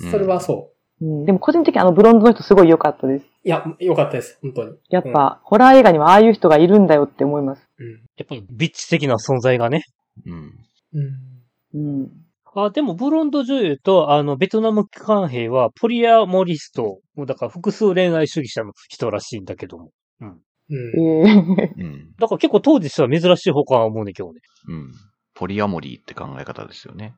[0.03, 0.11] うん。
[0.11, 0.79] それはそう。
[1.01, 3.25] うん、でも個人的にあのブロンドの人すごい良かったです。
[3.45, 4.37] いや、よかったです。
[4.41, 4.75] 本当に。
[4.89, 7.68] やっぱ、ホラー映画にはああいう人がいるんだよって思います。
[7.79, 7.91] うん。
[8.17, 9.83] やっぱりビッチ的な存在がね。
[10.25, 10.53] うん。
[11.73, 12.01] うん。
[12.01, 12.11] うん。
[12.55, 19.91] あ、でもブロンド女優と、あの、ベトナム機関兵は、ポリアモリスト、もうだから複数恋愛主義者の人らしいんだけども。
[20.21, 20.39] うん。
[20.71, 22.11] ええうん。
[22.19, 24.41] だから結構当時とは珍しい方かな思うね、今日ね。
[24.67, 24.91] うん。
[25.33, 27.15] ポリアモリーって考え方ですよね。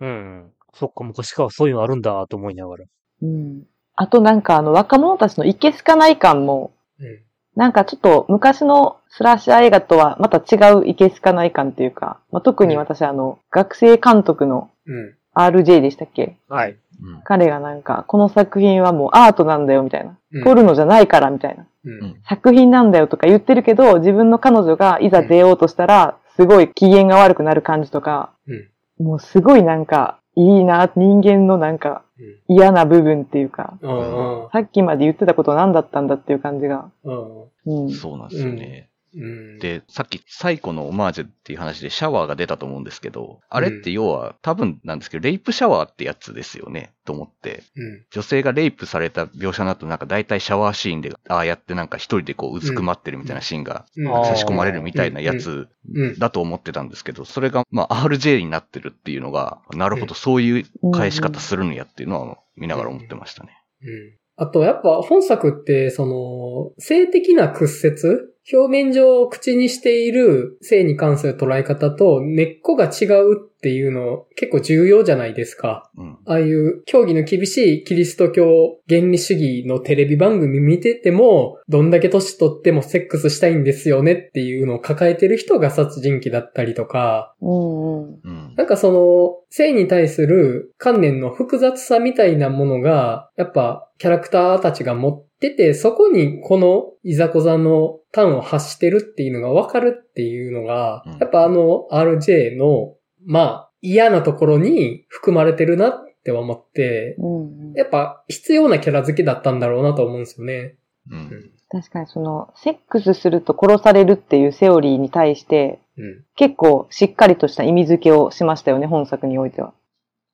[0.00, 0.52] うん。
[0.74, 2.84] そっか、昔からそういうのあるんだと思いながら。
[3.22, 3.64] うん。
[3.96, 7.22] あとなんかあの若者たちのいけすかない感も、うん。
[7.56, 15.14] なんかちょっと昔のスラッシャー映画とはまた違ういけすかない感っていうか、まあ、特に私あの、学生監督のうん。
[15.36, 16.36] RJ でしたっけ？
[16.48, 16.76] はい。
[17.02, 17.20] うん。
[17.24, 20.16] 彼がなんか、この作品はもうアートなんだよみたいな。
[20.32, 21.66] うん撮るのじゃないからみたいな。
[21.84, 22.20] うん。
[22.28, 29.04] 作品なんだよとか言ってるけど、自分の彼女がいざ出ようとしたら、すごい機嫌が悪くなる感じとか、うん。
[29.04, 32.56] もうすごいなんか、いいな、人間のなんかうん。
[32.56, 34.48] 嫌な部分っていうか、うん。
[34.52, 36.90] さっきまで言ってたこと何だったんだっていう感じが。
[37.04, 37.42] うん。
[37.66, 37.90] うん。
[37.90, 38.88] そうなんですよね。
[39.16, 39.58] うん。
[39.58, 47.62] で、さっき最古のオマージュっていう話でシャワーが出たと思うんですけど、あれって要は多分なんですけど、レイプシャワーってやつですよね、と思って。
[47.76, 48.04] うん。
[48.10, 53.86] 女性がレイプされた描写だとなんか大体シャワーシーンで、ああやってなんか一人でこううずくまってるみたいなシーンが
[54.24, 56.18] 差し込まれるみたいなやつうん。
[56.18, 63.50] だと思ってたんですけど、それがまあ RJ になってるっていうのが、なるほどそういう返し方するんやっていうのは見ながら思ってましたね。
[63.82, 64.18] うん。
[64.36, 75.90] あと、やっぱ本作って、その、性的な屈折表面上口にしている性に関する捉え方と根っこが違うっていうの結構重要じゃないですか。
[75.96, 76.18] うん。
[76.26, 87.34] ああいう教義の厳しいキリスト教原理主義のテレビ番組見てても、どんだけ年取ってもセックスしたいんですよねっていうのを抱えてる人が殺人鬼だったりとか。
[87.40, 88.54] うん。
[88.56, 102.94] なんかその、性に対する観念の複雑さみたいなものが、やっぱキャラクターたちが持ってて、そこにこのいざこざの端を発してるっていうのがわかるっていうのがうん、やっぱあの RJ の、
[103.26, 107.72] まあ、嫌なところに含まれてるなって思って、うんうん。
[107.74, 110.76] やっぱ必要なキャラ付けだったんだろうなと思うんですよね。
[111.10, 111.50] うん。
[111.70, 116.24] 確かにその、セックスすると殺されるっていうセオリーに対して、うん。
[116.34, 119.74] 結構しっかりとした意味付けをしましたよね、本作においては。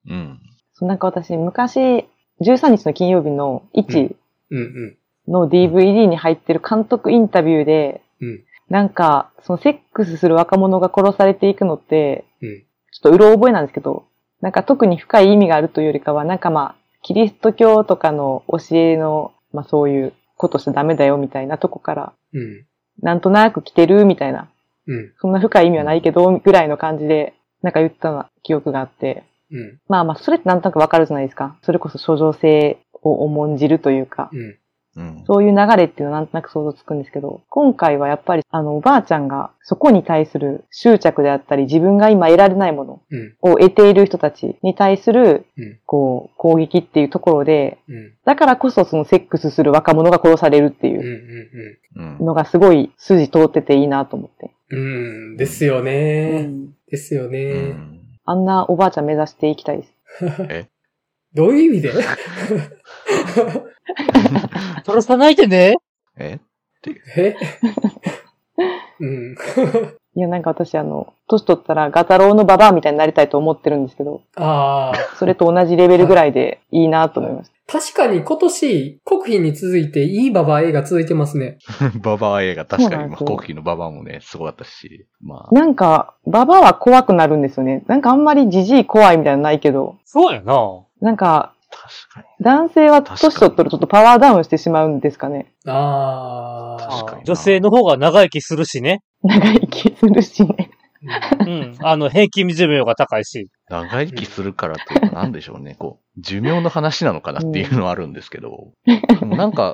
[0.08, 0.38] うん。
[0.74, 2.06] そうなんか私、昔、
[2.40, 4.14] 13日の金曜日の1
[4.50, 4.96] うんうん。
[5.30, 12.60] の DVD に入ってる監督インタビューで、うんなんか、そのセックスする若者が殺されていくのって、うん。
[12.92, 14.04] ちょっとうろ覚えなんですけど、
[14.40, 22.64] なんか特に深い意味があるというよりかは、なんかまあ、キリスト教とかの教えの、まあそういうことしてダメだよみたいなとこから、うん。
[23.02, 24.48] なんとなく来てるみたいな、
[24.86, 25.12] うん。
[25.20, 29.80] そんな深い意味はないけど、ぐらいの感じで、なんか言ったな記憶があって、うん。
[29.88, 31.56] まあまあ、それってなんとなくわかるじゃないですか。
[31.62, 34.56] それこそ諸女性を重んじるというか、うん。
[34.96, 35.24] うん。
[35.26, 43.36] そういう流れっていうのはなんとなく想像つくんですけど、今回はやっぱり、あの、おばあちゃんがそこに対する執着であったり、自分が今得られないものうん。
[43.40, 45.78] を得ている人たちに対する、うん。
[45.86, 48.12] こう、攻撃っていうところで、うん。
[48.24, 50.94] だからこそそのセックスする若者が殺されるってうん。
[50.96, 54.50] いううんのがすごい筋通ってていいなと思って。
[54.70, 54.78] うん。
[54.78, 54.82] う
[55.34, 55.36] ん。
[55.36, 56.42] ですようね。
[56.42, 57.52] んですようね。
[57.72, 58.00] ん。
[58.24, 60.68] あんなおばあちゃん目指していきたいです。
[61.32, 61.92] どういう意味で？
[64.86, 65.76] 殺さないでね。
[66.16, 66.38] え？
[67.16, 67.36] え？
[69.00, 69.34] うん。
[70.16, 75.16] いや、なんか私あの、年取ったらガタロウのババアみたいになりたいと思ってるんですけど、ああ。
[75.16, 77.78] それと同じレベルぐらいでいいなと思いました。
[77.78, 81.58] 確かに今年、国費に続いていいババア映画続いてますね。
[82.02, 87.84] ババア映画、確かに、まあ、国旗のババアもね、すごかったし、まあ、なんか、ババアは怖くなるんですよね。
[87.86, 90.82] なんかあんまりジジイ怖いみたいなのないけど、そうやな。
[91.00, 91.54] なんか。
[92.40, 95.52] 男性は年取ったらちょっとパワーダウンしてしまうんですかね。
[95.66, 96.86] ああ。
[96.88, 99.02] 確かにな女性の方が長生きするしね。
[99.22, 100.70] 長生きするしね。
[101.40, 101.76] うん。
[101.80, 103.48] あの、平均寿命が高いし。
[103.68, 109.72] 長生きするからというか、なんでしょうね、こう、寿命の話なのかなっていうのはあるんですけど、 でもなんか、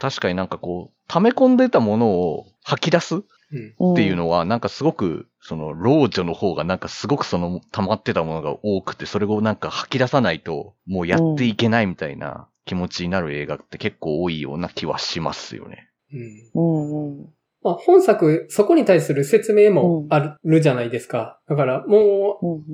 [0.00, 3.94] 確かになんかこう、溜め込んでたものを吐き出すっうん。
[3.94, 15.90] ていうのは、なんかすごく、その、老女の方がなんかすごくその、溜まってたものが多くて、それをなんか吐き出さないと、もうやっていけないみたいな気持ちになる映画って結構多いような気はしますよね。
[16.54, 16.62] うん。
[16.62, 17.28] うんうん。
[17.62, 21.40] まあ、本作、そこに対する説明もあるじゃないですか。
[21.48, 22.64] だから、もう。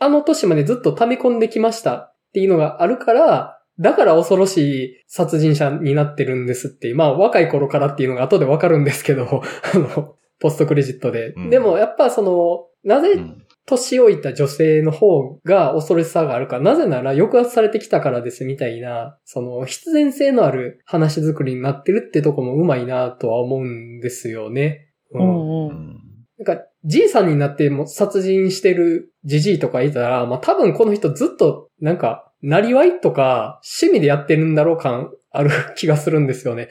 [0.00, 6.96] あの年までずっと溜め込んできましたっていうのがあるから、だから恐ろしい殺人者になってるんですっていう。
[6.96, 9.42] まあ、若い頃からっていうのが後でわかるんですけど、
[9.74, 11.28] あの、ポストクレジットで。
[11.34, 13.46] うんでもやっぱその、なぜうん。
[13.64, 16.58] 年老いた女性の方が恐ろしさがあるか。
[16.58, 24.88] なぜなら抑圧されてきたからですみたいな、その必然性のある話作りになってるってとこもうまいなとは思うんですよね。
[25.12, 25.68] ううんんうん。
[25.68, 26.00] うん。
[26.38, 36.68] なんか、じいさんになっても殺人してるじじいとかいたら、まあ多分この人ずっと、なんか、なりわいとか趣味でやってるんだろう感ある気がするんですよね。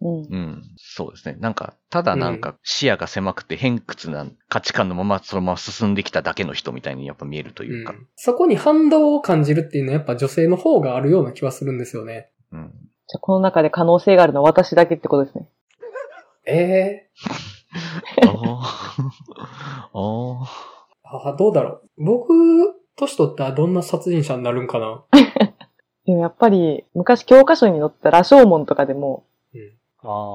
[0.00, 0.62] うん。
[0.92, 1.36] そうですね。
[1.38, 7.94] なんか、ただなんか視野が狭くて偏屈な価値観のままそのまま進んできただけの人みたいにやっぱ見えるというか。
[8.16, 12.30] そこに反動を感じるっていうのはやっぱ女性の方があるような気はするんですよね。
[12.50, 12.72] うん。
[13.06, 15.48] じゃあこの中で可能性があるのは私だけってことですね。
[16.44, 17.08] え
[18.26, 18.96] ああ。
[19.94, 20.48] あ
[21.04, 21.24] あ。
[21.24, 22.04] ー、あどうだろう。
[22.04, 22.34] 僕、
[22.96, 25.04] 年取ったらどんな殺人者になるんかな
[26.04, 29.24] でもやっぱり、昔教科書に載った羅生門とかでも、
[29.54, 29.79] あー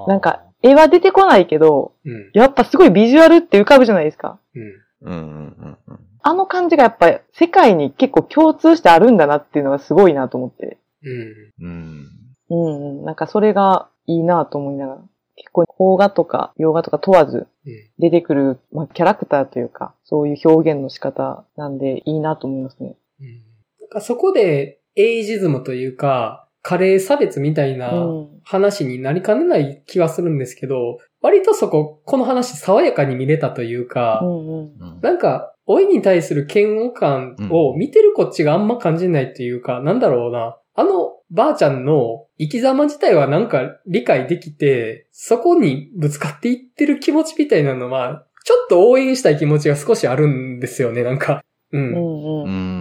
[0.07, 2.31] なんか、絵は出てこないけど、うん。
[2.33, 4.39] やっぱすごいビジュアルって浮かぶじゃないですか。
[4.55, 5.11] うん。
[5.11, 5.99] うんうんうんうん。
[6.21, 10.79] あの感じがやっぱ世界に結構共通してあるんだなっていうのがすごいなと思って。
[11.03, 11.67] うん。
[11.67, 12.05] うん。
[12.49, 13.05] うんうん。
[13.05, 15.01] なんかそれがいいなと思いながら。
[15.37, 17.73] 結構邦画とか洋画とか問わずうん。
[17.99, 22.95] 出てくる、まあ、キャラクターというか、そういう表現の仕方なんでいいなと思いますね。
[23.19, 28.29] うんなんかそこで、エイジズムというか、カレー差別みたいなうん。
[28.43, 34.63] 話になりかねない気はするんですけど、割とそこ、この話爽やかに見れたというか、うんうん。
[34.79, 40.57] うんなんか、老いに対する嫌悪感を見てるこっちがあんま感じないというか、なんだろうな。
[40.73, 51.43] あの、ばあちゃんの生き様自体はなんか理解できて、そこにぶつかっていってる気持ちみたいなのは、ちょっと応援したい気持ちが少しあるんですよね、なんか。
[51.71, 51.77] う。
[51.77, 52.74] うんんううん。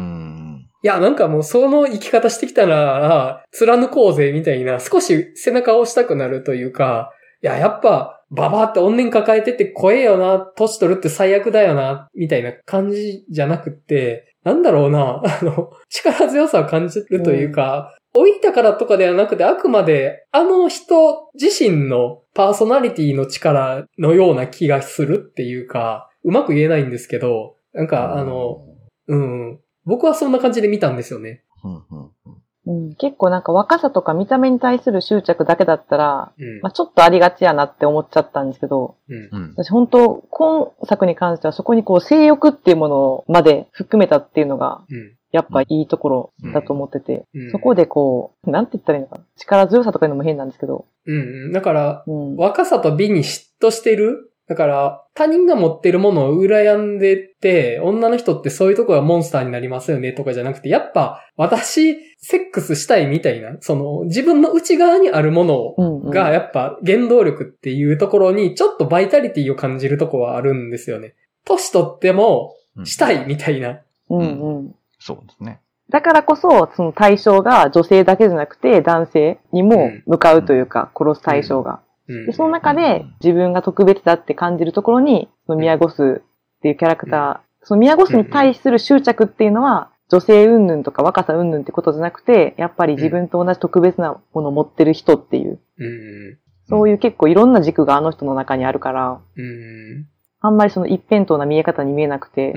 [0.85, 0.87] ん。
[0.87, 7.11] いや、なんかもうその生き方してきたら、貫こうぜ、みたいな、少し背中を押したくなるというか、
[7.43, 28.67] いや、やっぱ、ババーって怨念抱えてて怖えよな、年取るって最悪だよな、みたいな感じじゃなくって、なんだろうな、 あの、力強さを感じるというか、老いたからとかではなくて、あくまで、あの人自身のパーソナリティの力のような気がするっていうか、うまく言えないんですけど、なんか、あの、
[29.09, 29.61] うん。
[29.85, 31.43] 僕はそんな感じで見たんですよね。
[31.63, 32.35] うんうんうん
[32.67, 36.61] うん、結構なんか若さとか見た目に対する執着だけだったら、うん。
[36.63, 39.29] まあ、ちょっとありがちやなって思っちゃったんですけど、うん。
[39.31, 39.55] うん。
[39.55, 45.15] 私本当、今作に関してはそこにこう性欲っていうものまで含めたっていうのが、うん。
[45.31, 49.25] やっぱいいところだと思ってて、うんそこでこう、なんて言ったらいいのかな？
[49.37, 51.53] 力強さとかいうのも変なんですけど、うんうん。
[51.53, 52.37] だから、うん。
[52.37, 71.15] 若さと美に嫉妬してるだから、他人が持ってるものを羨んでて、女の人ってそういうとこがモンスターになりますよねとかじゃなくて、やっぱ、私、セックスしたいみたいな、その、自分の内側にあるものうんうんが、やっぱ、原動力っていうところに、ちょっとバイタリティを感じるとこはあるんですよね。
[71.47, 73.79] 年取っても、うんしたいみたいな。
[74.11, 74.25] うんう
[74.63, 74.75] ん。
[74.99, 75.61] そうですね。
[75.91, 81.81] だからこそ、その対象が女性だけじゃなくて男性にも向かうというか、殺す対象が。
[82.09, 96.39] うんで、その中で自分が特別だって感じるところに、そのミヤゴスっていうキャラクター、そのミヤゴスに対する執着っていうのは、女性云々とか若さ云々ってことじゃなくて、やっぱり自分と同じ特別なものを持ってる人っていう、うん。
[96.69, 100.07] そういう結構いろんな軸があの人の中にあるから、うん。
[100.41, 102.53] あんまりその一辺倒な見え方に見えなくて。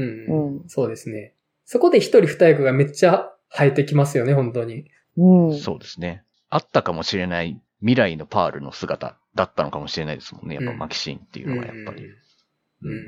[0.68, 1.34] そうですね。
[1.64, 4.86] そこで一人二役がめっちゃ生えてきますよね、本当に。
[5.18, 5.58] うん。
[5.58, 6.24] そうですね。
[6.50, 10.56] あったかもしれない未来のパールの姿だったのかもしれないですもんね。
[10.56, 12.04] やっぱうんマキシーンっていうのはやっぱり。
[12.04, 12.92] うん。
[12.92, 13.04] うん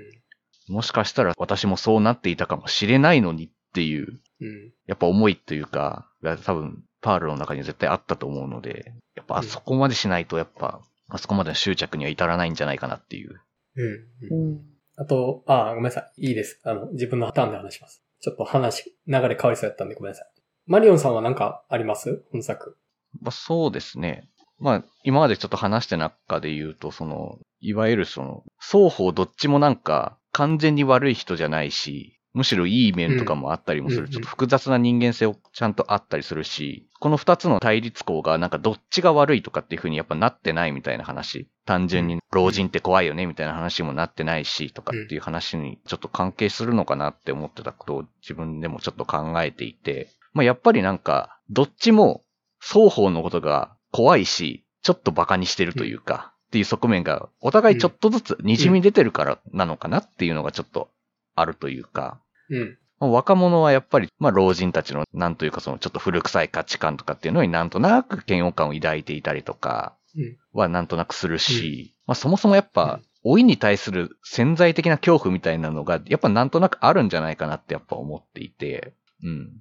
[0.70, 4.72] もしかしたら私もそうなっていたかもしれないのにっていう、うん。
[4.86, 13.42] やっぱ思いというか、が多分パールの中に絶対あったと思うので、やっぱあそこまでしないとやっぱ、あそこまでの執着には至らないんじゃないかなっていう。
[13.78, 14.52] うん。
[14.52, 14.62] うん。
[14.96, 16.28] あと、あ、ごめんなさい。
[16.28, 16.62] いいです。
[16.64, 18.04] あの、自分のターンで話します。
[18.22, 20.28] ちょっと話、流れ変わりそうやったんでごめんなさい。
[20.68, 22.24] マリオンさんは何かあります？
[22.32, 22.78] 本作。
[23.22, 24.30] まあそうですね。
[24.60, 34.04] まあ今までちょっと話した中で言うと、その、いわゆるその、双方どっちもなんか完全に悪い人じゃないし、むしろいい面とかもあったりもする。
[34.04, 41.50] うんちょっと複雑な人間性をちゃんとあったりするし、この二つの対立項がなんかどっちが悪いとかっていう風にやっぱなってないみたいな話。
[41.66, 52.24] 単純に老人って怖いよねみたいな話もなってないしとかっていう話にちょっと関係するのかなって思ってたことを自分でもちょっと考えていて、まあやっぱりなんか、どっちも
[52.60, 60.90] 双方のことが怖いし、ちょっと馬鹿にしてるというか、っていう側面がお互いちょっとずつ滲み出てるからなのかなっていうのがちょっと
[61.36, 62.20] あるというか、
[62.50, 62.78] うん。
[63.00, 70.38] まあ若者はやっぱり、まあ老人たちのなんというかそのちょっと古臭い価値観とかっていうのになんとなく嫌悪感を抱いていたりとかうん。
[70.54, 79.30] はなんとなくするし、まあそもそもやっぱ老いに対する潜在的な恐怖みたいなのが、やっぱなんとなくあるんじゃないかなってやっぱ思っていて、うん。
[79.30, 79.54] うん。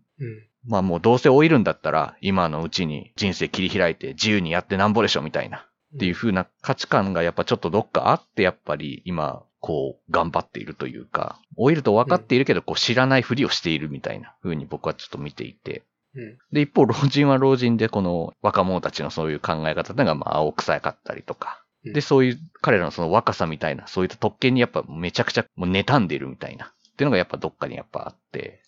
[0.69, 5.67] まあもうどうせ老いるんだったら、今のうちに人生切り開いて自由にやってなんぼでしょみたいな。
[5.97, 15.85] っていう風な価値観がやっぱちょっとどっかあって、やっぱり今、こう、頑張っているというか、老いると分かっているけど、こう知らないふりをしているみたいな風に僕はちょっと見ていて。
[16.15, 16.39] うん。
[16.53, 21.63] で、一方、老人は老人で、この若者たちのそういう考え方が、まあ、青臭かったりとか。
[21.85, 26.67] うんで、そういう、彼らのその若さみたいな、そういった特権にやっぱめちゃくちゃもう妬んでいるみたいな。
[26.67, 28.68] っていうのがやっぱどっかにやっぱあって、うん。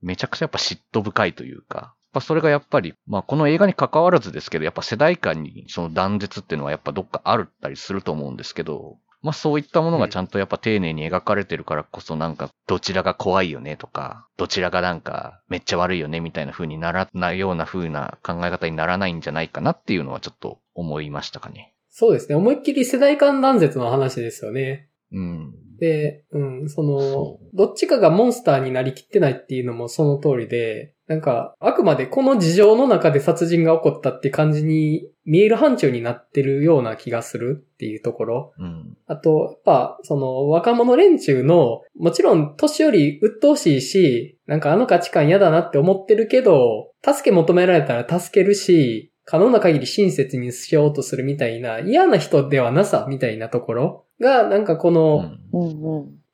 [0.00, 21.74] めちゃくちゃやっぱ嫉妬深いというか、やっぱそれがやっぱり、まあこの映画に関わらずですけど、やっぱ世代間にその断絶っていうのはやっぱどっかあるったりすると思うんですけど、まあそういったものがちゃんとやっぱ丁寧に描かれてるからこそなんかどちらが怖いよねとか、どちらがなんかめっちゃ悪いよねみたいな風にならないような風な考え方にならないんじゃないかなっていうのはちょっと思いましたかね。
[21.88, 22.34] そうですね。
[22.34, 24.88] 思いっきり世代間断絶の話ですよね。
[25.12, 25.54] うん。
[25.78, 38.52] で、うん、そのそ、どっちかがモンスターになりきってないっていうのもその通りで、なんか、あくまでこの事情の中で殺人が起こったって感じに見える範疇になってるような気がするっていうところ。
[38.58, 38.96] うん。
[39.06, 55.32] あと、やっぱ、その、若者連中の、もちろん、年寄り鬱陶しいし、なんかあの価値観嫌だなって思ってるけど、助け求められたら助けるし、可能な限り親切にしようとするみたいな、嫌な人ではなさ、みたいなところが、なんかこの。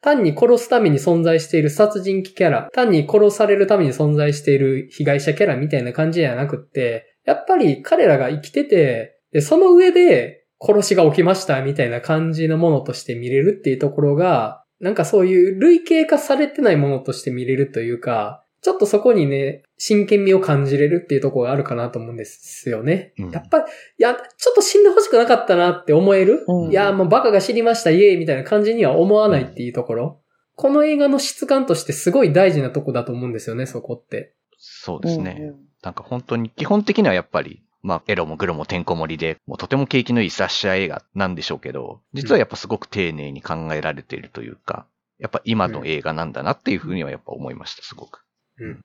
[0.00, 23.12] 単に殺すために存在している殺人鬼キャラ、単に殺されるために存在している被害者キャラみたいな感じじゃなくって、やっぱり彼らが生きてて、で、その上で殺しが起きましたみたいな感じのものとして見れるっていうところが、なんかそういう類型化されてないものとして見れるというか、ちょっとそこにね、真剣味を感じれるっていうところがあるかなと思うんですよね。
[23.18, 30.20] うんやっぱり、いや、ちょっと死んでほしくなかったなって思える、うんいや、もうバカが知りました、イエーイみたいな感じには思わないっていうところ。
[30.56, 34.34] この映画の質感としてすごい大事なとこだと思うんですよね、そこって。
[34.58, 35.52] そうですね。
[35.82, 44.86] なんか本当に、基本的にはやっぱり、まあ、エロもグロもてんこ盛りで、もうとても景気のいいスラッシャー映画なんでしょうけど、実はやっぱすごく丁寧に考えられているというか、
[45.18, 48.24] やっぱ今の映画なんだなっていうふうにはやっぱ思いました、すごく。
[48.60, 48.84] うん。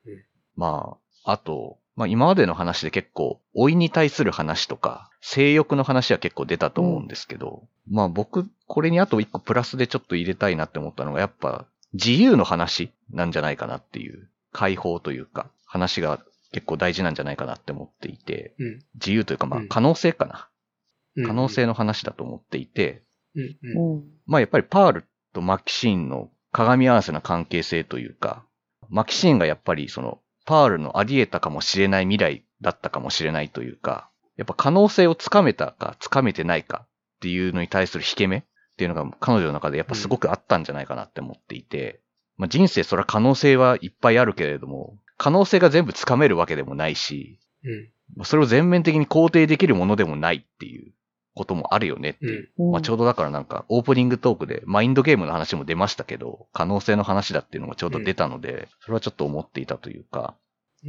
[0.55, 16.19] まあ、あと、まあ今までの話で結構、老いに対する話とか、性欲の話は結構出たと思うんですけど、まあ僕、これにあと一個プラスでちょっと入れたいなって思ったのが、やっぱ、自由の話なんじゃないかなっていう、解放というか、話が
[16.53, 18.79] 結構大事なんじゃないかなって思っていて、うん。
[18.95, 20.47] 自由というかまあうん可能性かな。
[21.15, 21.27] うん。
[21.27, 23.01] 可能性の話だと思っていて、
[23.35, 23.57] うん。
[23.63, 23.95] うん。
[23.95, 24.03] うん。
[24.27, 28.45] まあやっぱりパールとマキシーンの鏡合わせな関係性というか、
[28.89, 36.89] マキシーンがやっぱりその、パールのあり得たかもしれない未来だったかもしれないというか、やっぱ可能性をつかめたかつかめてないかっ
[37.21, 38.43] ていうのに対する引け目っ
[38.77, 42.01] ていうのが彼女の中でやっぱすごくあったんじゃないかなって思っていて、
[42.37, 47.39] まあ人生それは可能性はいっぱいあるけれども、可能性が全部つかめるわけでもないし、
[48.17, 48.25] うん。
[48.25, 50.93] それを全面的に肯定できるものでもないっていう
[51.35, 52.51] こともあるよねってういう。
[52.57, 52.65] ん。
[52.65, 60.35] うんまあちょうどだからなんかオープニングトークでマインドゲームの話も出ましたけど、可能性の話だっていうのがちょうど出たので、それはちょっと思っていたというか、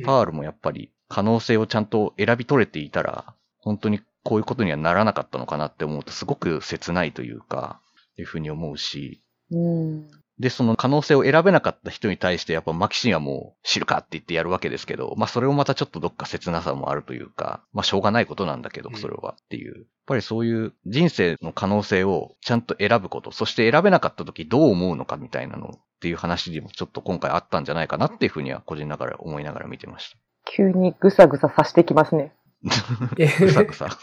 [0.05, 7.81] パールもやっぱり可能性をちゃんと選び取れていたら、本当にこういうことにはならなかったのかなって思うとすごく切ないというか、
[8.13, 10.11] っていうふうに思うし、うん。
[10.39, 19.75] で、その可能性を選べなかった人に対して、やっぱマキシンはもう知るかって言ってやるわけですけど、まあそれをまたちょっとどっか切なさもあるというか、まあしょうがないことなんだけどう、んそれはっていう。
[19.75, 32.35] やっぱりそういう人生の可能性をちゃんと選ぶこと、そして選べなかった時どう思うのかみたいなのっていう話にもちょっと今回あったんじゃないかなっていうふうには個人ながら思いながら見てまし急にぐさぐささしてきますね。
[33.17, 33.89] ぐさぐさ。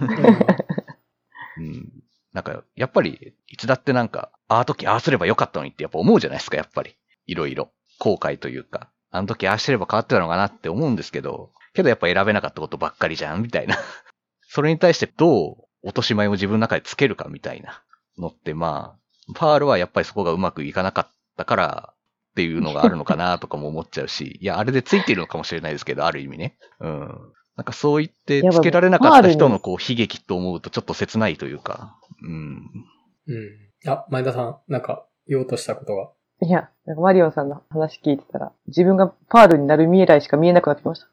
[1.58, 1.89] うん。
[2.32, 6.96] なんか、やっぱり、いつだってなんか、あの時ああすればよかったのにってやっぱ思うじゃないですか、やっぱり。
[7.26, 7.72] いろいろ。
[7.98, 8.90] 後悔というか。
[9.10, 13.76] あの時ああしてれば変わってたのかなって思うんですけど、けどやっぱ選べなかったことばっかりじゃん、みたいな。
[14.48, 17.82] それに対してどう落とし前を自分の中でつけるかみたいな
[18.18, 21.94] のって、まあ、パールはやっぱりそこがうまくいかなかったから
[22.30, 26.56] っていうのがあるのかなとかも思っちゃうし、いや、あれでついてるのかもしれないですけど、ある意味ね。
[26.80, 27.32] うん。
[27.60, 32.70] なんかそう言ってつけられなかった人のこう悲劇と思うとちょっと切ないというか、うん。
[33.26, 33.50] うん。
[33.86, 36.10] あ、前田さん、なんか言おうとしたことが。
[36.40, 41.08] いや、なんかマリオンさんの話聞いてたら、自分がパールになる未来しか見えなくなってきました。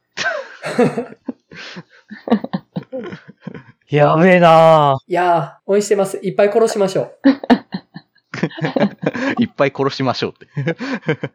[3.89, 6.17] やべえないやー、応援してます。
[6.23, 7.11] いっぱい殺しましょ
[9.37, 10.47] いっぱい殺しましょうって。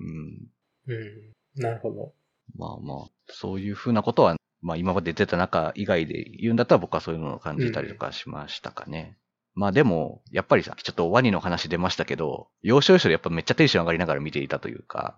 [0.00, 0.48] うん。
[0.88, 0.92] う。
[0.92, 1.30] うん。
[1.62, 2.12] なるほど。
[2.60, 9.16] まあまあ、そういうふうなことはまあ今まで出た中以外で言うんだったら僕はそういうのを感じたりとかしましたかね。
[9.54, 15.16] まあでも、やっぱりさ、ちょっとワニの話出ましたけど、要所要所でやっぱめっちゃテンション上がりながら見ていたというか、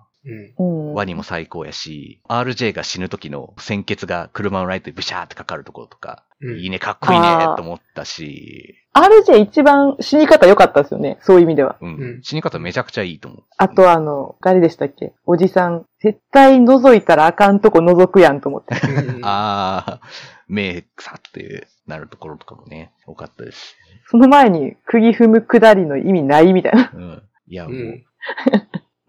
[0.58, 0.88] うん。
[0.88, 0.94] うん。
[0.94, 7.26] ワニも最高やし、RJ が死ぬ時の鮮血が車のライトにブシャーってかかるところとか、うんいいね、かっこいいね
[7.56, 11.18] と思ったし、RJ 一番死に方良かったですよね。
[11.22, 11.76] そういう意味では。
[11.80, 13.42] うん、うん死に方めちゃくちゃいいと思う。
[13.56, 15.12] あとあの、誰でしたっけ？
[15.24, 15.84] おじさん。
[16.00, 18.74] 絶対覗いたらあかんとこ覗くやんと思って。
[18.86, 20.06] うん あー、
[20.48, 23.76] 目さってなるところとかもね、多かったですし。
[24.06, 26.90] その前に釘踏むくだりの意味ないみたいな。
[26.92, 27.22] うん。
[27.46, 28.04] いや、もう、うん。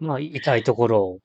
[0.00, 1.18] まあ、痛いところを。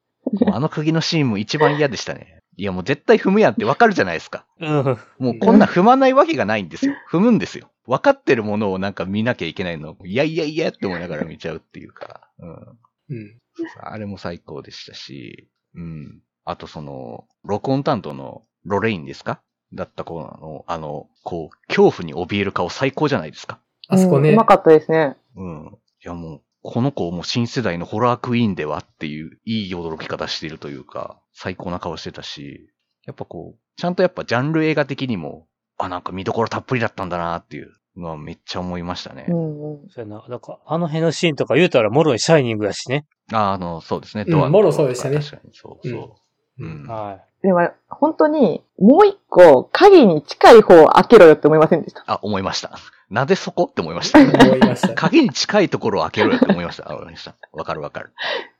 [0.51, 2.38] あの釘のシーンも一番嫌でしたね。
[2.59, 4.45] いや、もう絶対踏むやんってわかるじゃないですか。
[4.59, 4.97] うん。
[5.17, 6.93] もうこんな踏まないわけがないんですよ。
[7.09, 7.71] 踏むんですよ。
[7.87, 12.51] 分かってるものをなんか見なきゃいけないのを、いやいやいやって思いながら見ちゃうっていうか、うん。
[12.51, 13.39] うん。
[13.81, 16.21] あれも最高でしたし、うん。
[16.43, 19.41] あとその、録音担当のロレインですか
[19.73, 23.61] だった子の、あの、こう、恐怖に怯える顔最高じゃないですか。
[23.87, 24.45] あそこねうま。
[24.45, 25.15] かったですね。
[25.35, 25.77] うん。
[26.03, 32.69] いやもう、この子も新世代のホラークイーンではっていう、いい驚き方しているというか、最高な顔してたし、
[33.05, 35.47] やっぱこう、ちゃんとやっぱジャンル映画的にも、
[35.77, 39.25] あ、なんか見どころたっぷりだったんだなっていうのはめっちゃ思いましたね。
[39.29, 39.89] うんうん。
[39.89, 40.25] そうやな。
[40.27, 43.05] なんか、あの辺のシーンとか言うたら、もろにシャイニングやしね。
[43.31, 44.25] ああの、そうですね。
[44.27, 46.17] うんドアのもろそうでしたね確かに、そうそ
[46.59, 46.65] う。
[46.65, 46.87] うん。
[46.87, 52.03] はでも、本当に、もう一個、鍵に近い方を開けろよって思いませんでした？
[52.05, 52.77] あ、思いました。
[53.09, 54.19] なぜそこって思いました。
[54.19, 54.93] 思いました。
[54.93, 56.89] 鍵に近いところを開けろよって思いました。
[56.89, 57.35] あわかりました。
[57.51, 58.13] わかるわかる。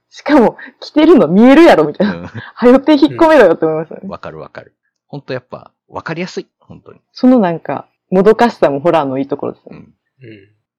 [0.10, 2.16] しかも、着てるの見えるやろみたいな。
[2.16, 4.02] うはよって引っ込めろよって思いましたね。
[4.04, 4.10] ん。
[4.10, 4.76] わかるわかる。
[5.08, 6.48] 本当やっぱ、わかりやすい。
[6.60, 7.00] 本当に。
[7.12, 9.78] そのなんか、もどかしさもホラーのいいところですよね。
[9.78, 10.30] うん。
[10.30, 10.34] うん。
[10.34, 10.38] い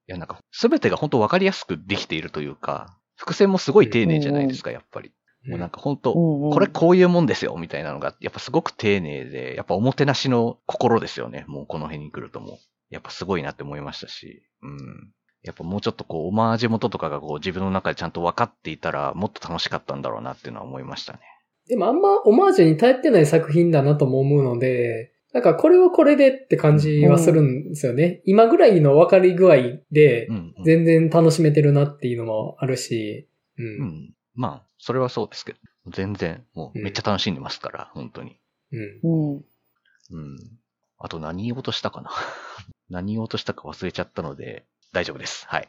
[0.08, 5.12] や、なんか、すべてが本当わかりやすくできているというか、伏線もすごい丁寧じゃないですか、やっぱり。
[5.46, 11.44] もうなんか本当、うんうんこれこういうもんですよ、みたいなのが、やっぱすごく丁寧で、やっぱおもてなしの心ですよね。
[11.46, 12.58] もうこの辺に来るともう。
[12.90, 14.42] やっぱすごいなって思いましたし。
[14.62, 15.12] うん。
[15.42, 21.20] やっぱもうちょっとこう、オマージュ元とかがこう自分の中でちゃんと分かっていたら、もっと楽しかったんだろうなっていうのは思いましたね。
[21.66, 28.20] でもあんまオマージュに頼ってない作品だなとも思うので、なんかこれはこれでって感じはするんですよね。
[28.24, 29.56] 今ぐらいの分かり具合
[29.92, 30.64] でう、ん、うん。
[30.64, 33.62] 全然楽しめてるなっていうのもあるし、う。
[33.62, 34.14] うんん。
[34.34, 35.58] まあ、それはそうですけど、
[35.92, 38.40] 全然、もうめっちゃ楽しんでますから、本当に。
[38.72, 39.00] うん。
[39.02, 39.36] うん。
[39.36, 40.38] うん。
[40.98, 42.10] あと何言おうとしたかな
[42.90, 45.46] 何言おうとしたか忘れちゃったので、大丈夫です。
[45.48, 45.68] はい。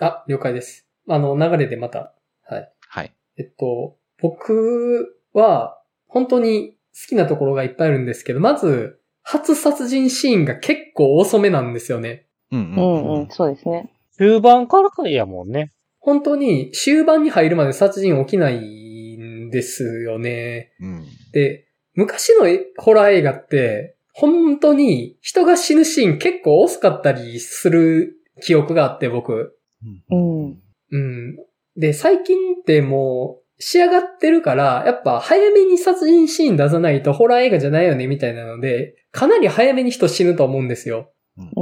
[0.00, 0.86] あ、了解です。
[1.08, 2.14] あの、流れでまた。
[2.48, 2.72] はい。
[2.88, 3.14] はい。
[3.36, 12.26] えっと、僕は、本当に好きなところがいっぱいあるんですけど、まず、初殺人シーンが結構遅めなんですよね。
[12.50, 13.30] うんううんん、うんん。
[13.30, 13.90] そうですね。
[14.18, 15.72] 中盤からかやもんね。
[15.98, 18.58] 本当に終盤に入るまで殺人起きない
[19.16, 20.72] んですよね。
[20.80, 21.06] うん。
[21.32, 22.46] で、昔の
[22.76, 29.58] ホラー映画って、本当に人が死ぬシーン結構遅かったりする記憶があって僕。
[30.10, 30.58] うん。
[30.90, 31.36] うん。
[31.76, 41.12] で、最近ってもう仕上がってるから、やっぱ早めに殺人シーン出さないとホラー映画じゃないよねみたいなので、かなり早めに人死ぬと思うんですよ。
[41.36, 41.54] うんうん。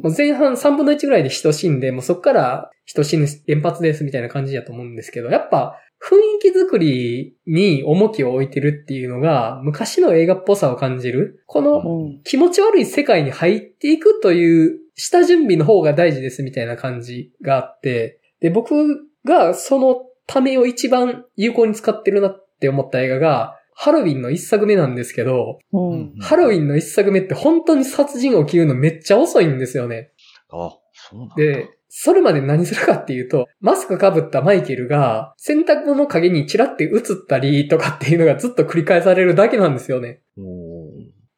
[0.04, 11.44] う前半3分の1ぐらいで人死んで、もうそっから人死ぬ連発ですみたいな感じだと思うんですけど、やっぱ雰囲気作りに重きを置いてるっていうのが、昔の映画っぽさを感じる。
[11.46, 12.20] このうん。
[12.24, 18.74] 気持ち悪い世界に入っていくという下準備の方が大事ですみたいな感じがあって、で、僕
[19.24, 26.14] がそのためを一番有効に使ってるなって思った映画が、ハロウィンの一作目なんですけど、うん。
[26.20, 30.10] ハロウィンの一作目って本当に殺人起きるのめっちゃ遅いんですよね。
[30.50, 31.34] あ、そうなんだ。
[31.36, 40.22] で、それまで何するかっていうと、マスク被ったマイケルが洗濯物の影にチラって映ったりとかっていうのがずっと繰り返されるだけなんですよね。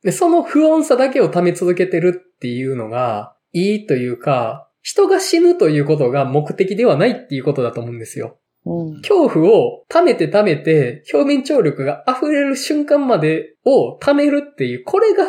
[0.05, 8.39] で、その不穏さだけを溜め続けてるっていうのがいいというか、人が死ぬということが目的ではないっていうことだと思うんですよ。
[8.65, 8.97] うん。
[8.99, 15.25] 恐怖を溜めて溜めて、表面張力が溢れる瞬間までを溜めるっていう、これが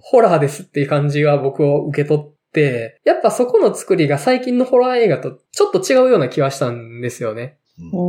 [0.00, 2.32] ホラーですっていう感じは僕を受け取って、
[3.04, 7.58] やっぱそこの作りが最近のホラー映画とちょっと違うような気はしたんですよね。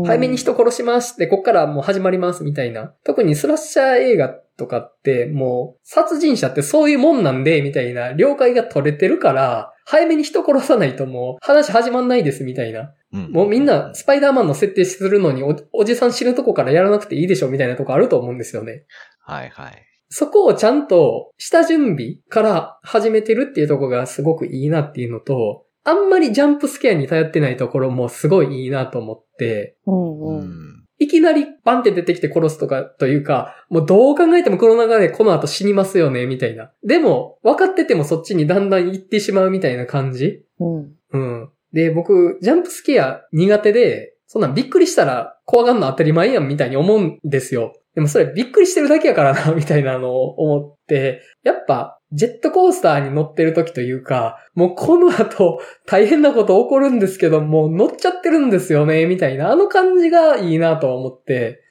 [0.06, 2.94] 早めに人殺しますって、こっからもう始まりますみたいな。
[3.04, 12.94] 特にスラッシャー映画とかって、もう、殺人者ってそういうもんなんで、みたいな、了解が取れてるから、早めに人殺さないともう、話始まんないですみたいな。
[13.14, 18.86] うんもうみんな、スパイダーマンの設定するのにお、おじさん死ぬとこからやらなくていいでしょみたいなとこあると思うんですよね。
[19.22, 19.93] はいはい。
[20.16, 30.46] そこをちゃんと、下準備から始めてるっていうところがすごくいいなっていうのと、あんまりジャンプスケアに頼ってないところもすごいいいなと思って、うんううん。
[30.46, 30.86] ん。
[31.00, 36.72] いきなりバンって出てきて殺すとかというか、もうどう考えてもこの流れでこの後死にますよね、みたいな。
[36.84, 40.92] でも、分かっててもそっちにだんだん行ってしまうみたいな感じうん。
[41.12, 41.50] うん。
[41.74, 47.74] で、僕、ジャンプスケア苦手で、そんなんびっくりしたら怖がんの当たり前やんみたいに思うんですよ。
[47.96, 61.62] でもそれびっくりしてるだけやからな、 みたいなのを思って、やっぱ、ジェットコースターに乗ってる時というか、もうこの後大変なこと起こるんですけど、もう乗っちゃってるんですよね、みたいな、あの感じがいいなとは思って、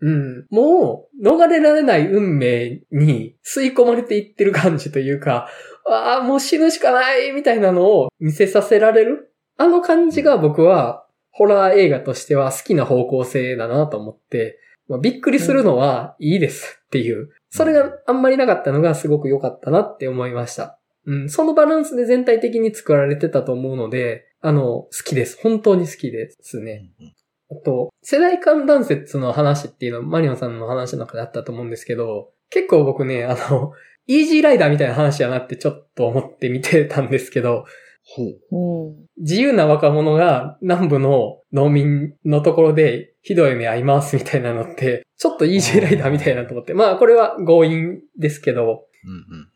[0.00, 0.10] うん。
[0.10, 0.46] うん。
[0.50, 5.48] もう、逃れられない運命に吸い込まれていってる感じというか、
[5.86, 14.58] ああ、もう死ぬしかないみたいなのを見せさせられるあの感じが僕は、ホラー映画としては好きな方向性だなと思って、
[14.88, 17.30] まあ、びっくりするのはいいですっていう。
[17.50, 20.78] それがあんまりなかったのがすごく良かったなって思いました。
[21.06, 25.38] うん、そのバランスで全体的に作られてたと思うので、あの、好きです。
[25.42, 26.90] 本当に好きですね。
[27.50, 33.72] あと、世代間断説の話っていうのはマリオンさんの話の中であったと思うんですけど、結構僕ね、あの、
[34.06, 37.64] イージーライダーみたいな話やなってちょっと思って見てたんですけど、
[38.04, 38.86] ほう。
[38.86, 39.06] うん。
[39.18, 46.72] 自由な若者が南部の農民のところでひどい目合いますみたいなのって、ちょっとイージーライダーみたいなと思って。
[46.72, 49.48] まあこれは強引ですけど、うんうん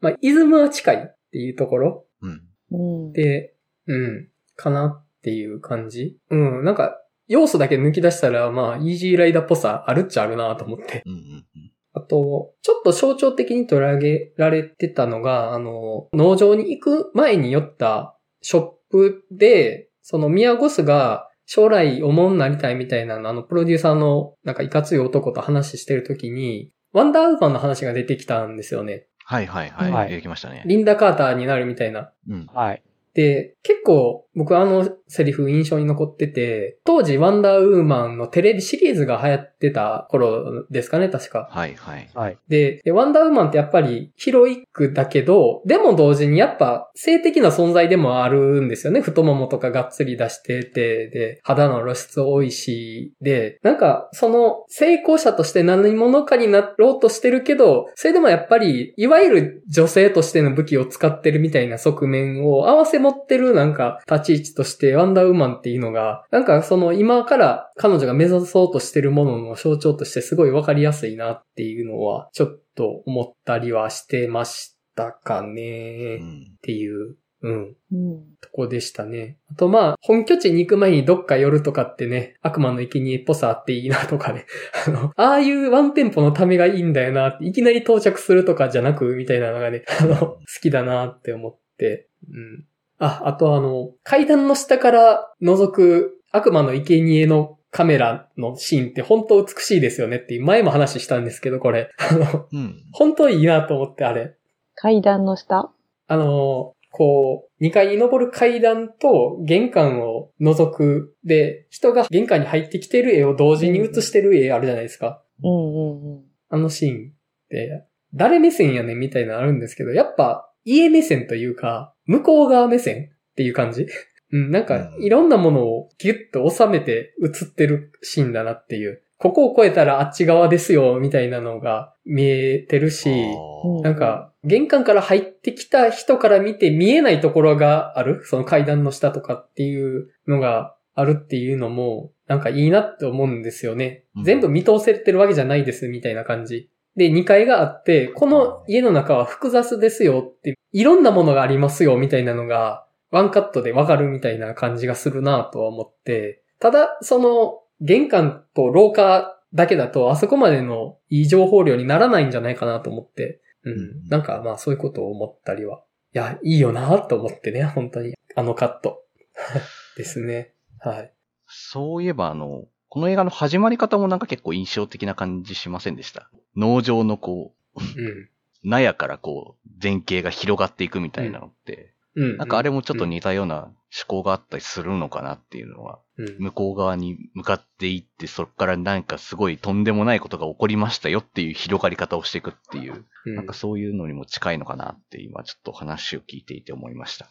[0.00, 2.42] まあイズムは近いっていうところうん。
[2.72, 3.06] うん。
[3.06, 3.12] うん。
[3.12, 3.54] で、
[3.86, 6.18] うん、かなっていう感じ。
[6.30, 11.04] うん、なんか要素だけ抜き出したら、まあイージーライダーっぽさあるっちゃあるなと思って。
[11.06, 11.46] うんうん
[11.94, 29.06] あと、ちょっと象徴的に取り上げられてたのが、あの、農場に行く前に寄ったショップで、そのミヤゴスが将来おもんなりたいみたいなの、あの、プロデューサーのなんかいかつい男と話してるときに、ワンダーウーマンの話が出てきたんですよね。
[29.24, 29.90] はいはいはい。
[29.90, 30.62] はい出てきましたね。
[30.66, 32.12] リンダ・カーターになるみたいな。
[32.28, 32.46] うん。
[32.52, 32.82] はい。
[33.14, 41.48] で、結構僕あのセリフ印象に残ってて、当時ワンダーウーマンのテレビシリーズが流行ってた頃ですかね、確か。
[41.50, 42.08] はいはい。
[42.14, 42.38] はい。
[42.48, 49.02] で、でワンダーウーマンってやっぱりヒロイックだけど、でも同時にやっぱ性的な存在でもあるんですよね。
[49.02, 76.16] 太ももとかがっつり出してて、で、肌の露出多いし、で、なんかその成功者として何者かになろうとしてるけど、それでもやっぱり、いわゆる女性としての武器を使ってるみたいな側面を合わせ持ってるなんか立ち位置としてワンダーウーマンっていうのが、なんかその今から彼女が目指そうとしてるものの象徴としてすごいわかりやすいなっていうのは、ちょっと思ったりはしてましたかね。
[76.16, 76.20] っ。
[76.62, 77.76] ていう、うん。
[77.92, 78.24] うん。
[78.40, 79.38] とこでしたね。
[79.50, 84.46] あとまあ、本拠地に行く前にどっか寄るとかってね、悪魔の生贄っぽさあっていいなとかね。
[84.86, 92.08] あの、ああいうワンテンポのためがいいんだよな、いきなり到着するとかじゃなく、みたいなのがね、あの、好きだなって思って。
[92.30, 92.64] うん。
[93.04, 101.90] あ、あとあの、階段の下から覗く悪魔の生贄のカメラのシーンって本当美しいですよねっていう前も話したんですけど、これ。
[101.98, 102.84] あの、うん。
[102.92, 104.36] 本当いいなと思って、あれ。
[104.76, 105.72] 階段の下？
[106.06, 111.16] あの、こう、2階に登る階段と玄関を覗く。
[111.24, 115.24] で、人が玄関に入ってきてる絵を同時に映してる絵あるじゃないですか。
[115.42, 116.24] うんうんうん。
[116.50, 117.12] あのシーンっ
[117.48, 117.84] て、
[118.14, 123.86] 誰目線やねんみたいなのあるんですけど、やっぱ家目線というか、向こう側目線っていう感じ？
[124.32, 129.02] うん、なんかうんいろんなものをギュッと収めて映ってるシーンだなっていう。
[129.18, 138.22] ここを越えたらあっち側ですよ、みたいなのが見えてるし、うんなんか、玄関から入ってきた人から見て見えないところがある？
[138.24, 144.06] その階段の下とかっていうのがあるっていうのも、なんかいいなって思うんですよね。
[144.16, 146.70] うん全部見通せてるわけじゃないです、みたいな感じ。
[146.96, 164.08] で、2階があって、この家の中は複雑ですよって、いろんなものがありますよ、みたいなのが、ワンカットでわかるみたいな感じがするなとは思って、ただ、その、玄関と廊下だけだと、あそこまでのいい情報量にならないんじゃないかなと思って、うん。
[164.08, 165.82] なんか、まあ、そういうことを思ったりは。
[166.14, 168.14] いや、いいよなと思ってね、本当に。
[168.34, 169.04] あのカット。
[169.96, 170.54] ですね。
[170.78, 171.12] はい。
[171.46, 176.30] そういえばあの、この映画の始まり方もなんか結構印象的な感じしませんでした？
[176.56, 178.28] 農場のこう、うん。
[178.64, 182.36] 納屋からこう、前景が広がっていくみたいなのって、うん。
[182.36, 183.74] なんかあれもちょっと似たような思
[184.06, 193.34] 考があったりするのかなっていうのは、うん、向こう側に向かっていって、そこからなんかすごいとんでもないことが起こりましたよっていう広がり方をしていくっていう、うん。
[193.34, 197.30] なんかそういうのにも近いのかなって今ちょっと話を聞いていて思いました。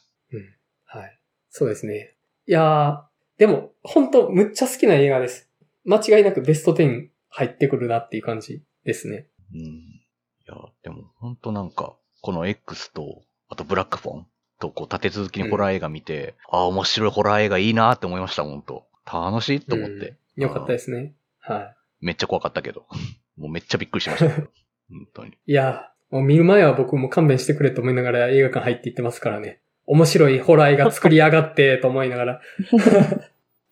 [0.86, 1.20] はい。
[1.50, 2.16] そうですね。
[2.48, 3.04] いやー、
[3.38, 5.50] でも、本当むっちゃ好きな映画です。
[5.86, 9.28] 間違いなくベスト10入ってくるなっていう感じですね。
[9.54, 9.62] うん。
[9.62, 10.04] い
[10.48, 14.28] や、でも本当なんか、この X と、あとブラックフォン
[14.60, 20.10] とこう立て続きにホラー映画見て、ああ、面白いホラー映画いいなって思いました、本当楽しいと思って。
[20.10, 21.14] うんよかったですね。
[21.40, 22.88] はめっちゃ怖かったけど。
[23.38, 24.30] もうめっちゃびっくりしました。
[24.90, 25.32] 本当に。
[25.32, 25.34] い。
[25.46, 29.62] いや、もう見る前は僕も勘弁してくれと思いながら映画館入っていってますからね。
[29.86, 32.42] 面白いホラー映画作りやがってと思いながら。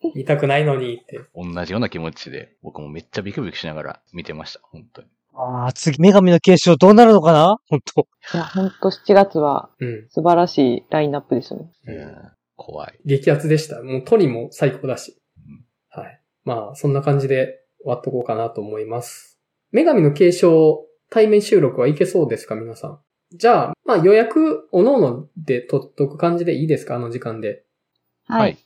[0.14, 1.20] 見たくないのにって。
[1.34, 4.60] 同じような気持ちで、僕もめっちゃビクビクしながら見てました。
[4.64, 5.08] 本当に。
[5.34, 7.58] ああ、次、女神の継承どうなるのかな？
[7.68, 10.08] 本当いや、ほんと7月はうん。
[10.10, 11.70] 素晴らしいラインナップですね。
[11.86, 12.16] うん
[12.56, 12.98] 怖い。
[13.06, 13.82] 激アツでした。
[13.82, 15.16] もうトリも最高だし。
[15.88, 16.20] はい。
[16.44, 19.38] まあ、そんな感じで終わっとこうかなと思います。
[19.72, 22.98] 女神の継承対面収録はいけそうですか皆さん？
[23.36, 26.96] じゃあ、まあ予約、おのので取っとく感じでいいですか？
[26.96, 27.64] あの時間で。
[28.26, 28.58] はい。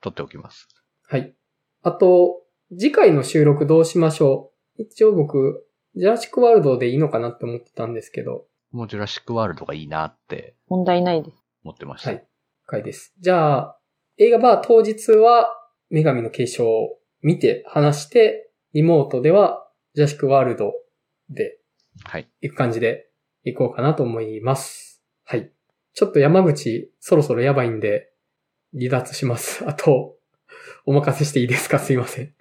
[0.00, 0.66] 撮っておきます。
[1.12, 1.34] はい。
[1.82, 2.40] あと、
[2.70, 8.46] 次回の収録どうしましょう一応僕、ジュラシックワールドでいいのかなって思ってたんですけど。
[8.70, 11.36] もうジュラシックワールドがいいなって問題ないです。
[11.64, 12.12] 思ってました。
[12.12, 12.26] はい。
[12.64, 13.12] 回です。
[13.20, 13.78] じゃあ、
[14.16, 15.50] 映画バー当日は、
[15.90, 20.72] 女神の継承を見て話して、リモートでは、ジュラシックワールド
[21.28, 21.58] で
[22.04, 22.28] はい。
[22.40, 23.10] 行く感じで
[23.44, 25.04] 行こうかなと思います。
[25.26, 25.52] はい。
[25.92, 28.08] ちょっと山口、そろそろやばいんで、
[28.72, 29.68] 離脱します。
[29.68, 30.16] あと、
[30.86, 31.78] お任せしていいですか？
[31.80, 32.34] すいません。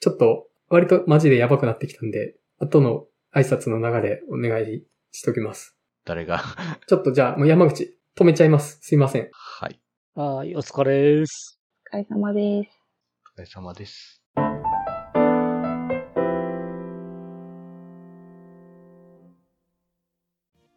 [0.00, 5.76] ちょっと、割とマジでやばくなってきたんで、後の挨拶の流れお願いしときます。
[6.04, 6.40] 誰が？
[6.86, 8.78] ちょっとじゃあ、もう山口、止めちゃいます。
[8.82, 9.28] すいません。
[9.32, 9.80] はい。
[10.14, 11.60] はい、お疲れです。
[11.92, 12.70] お疲れ様です。
[13.36, 14.20] お疲れ様です。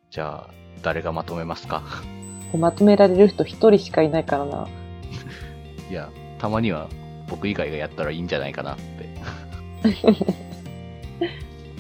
[0.09, 0.49] じゃあ、
[0.81, 1.83] 誰がまとめますか？
[2.57, 4.67] まとめられる人一人しかいないからな。
[5.89, 6.89] いや、たまには
[7.29, 9.07] 僕以外がやったらいいんじゃないかなって。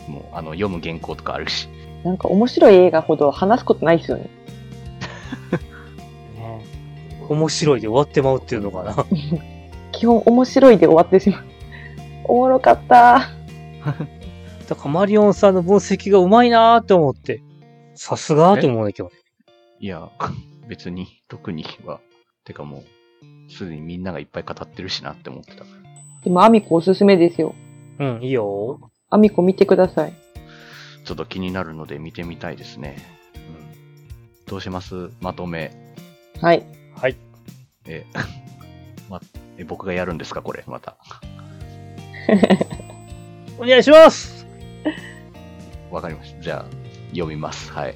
[0.09, 1.67] もう、あの、読む原稿とかあるし。
[2.03, 4.29] なんか面白い映画ほど話すことないですよね。
[6.37, 6.61] ね
[7.27, 9.05] 面白いで終わってまうっていうのかな。
[9.91, 11.45] 基本面白いで終わってしまう。
[12.25, 13.29] おもろかった。
[14.67, 17.41] だからマリオンさんの分析がうまいなーって思って。
[17.95, 19.11] さすがーって思うんだけど。
[19.79, 20.09] いや、
[20.67, 21.99] 別に、特には。
[22.43, 22.83] てかもう、
[23.49, 25.63] すでにみんながいっぱい語ってるしなって思ってた。
[26.23, 27.55] でもアミコおすすめですよ。
[27.99, 30.13] うん、いいよアミコ見てください。
[31.05, 32.97] ちょっと気になるので見てみたいですね。
[33.35, 35.09] うん、どうします？
[35.21, 35.71] まとめ。
[36.41, 36.65] はい。
[36.95, 37.15] はい。
[37.85, 38.05] え、
[39.09, 39.21] ま、
[39.57, 40.41] え、僕がやるんですか？
[40.41, 40.97] これ、また。
[43.57, 44.45] お願いします
[45.89, 46.41] わかりました。
[46.41, 46.71] じゃあ、
[47.11, 47.71] 読みます。
[47.71, 47.95] はい。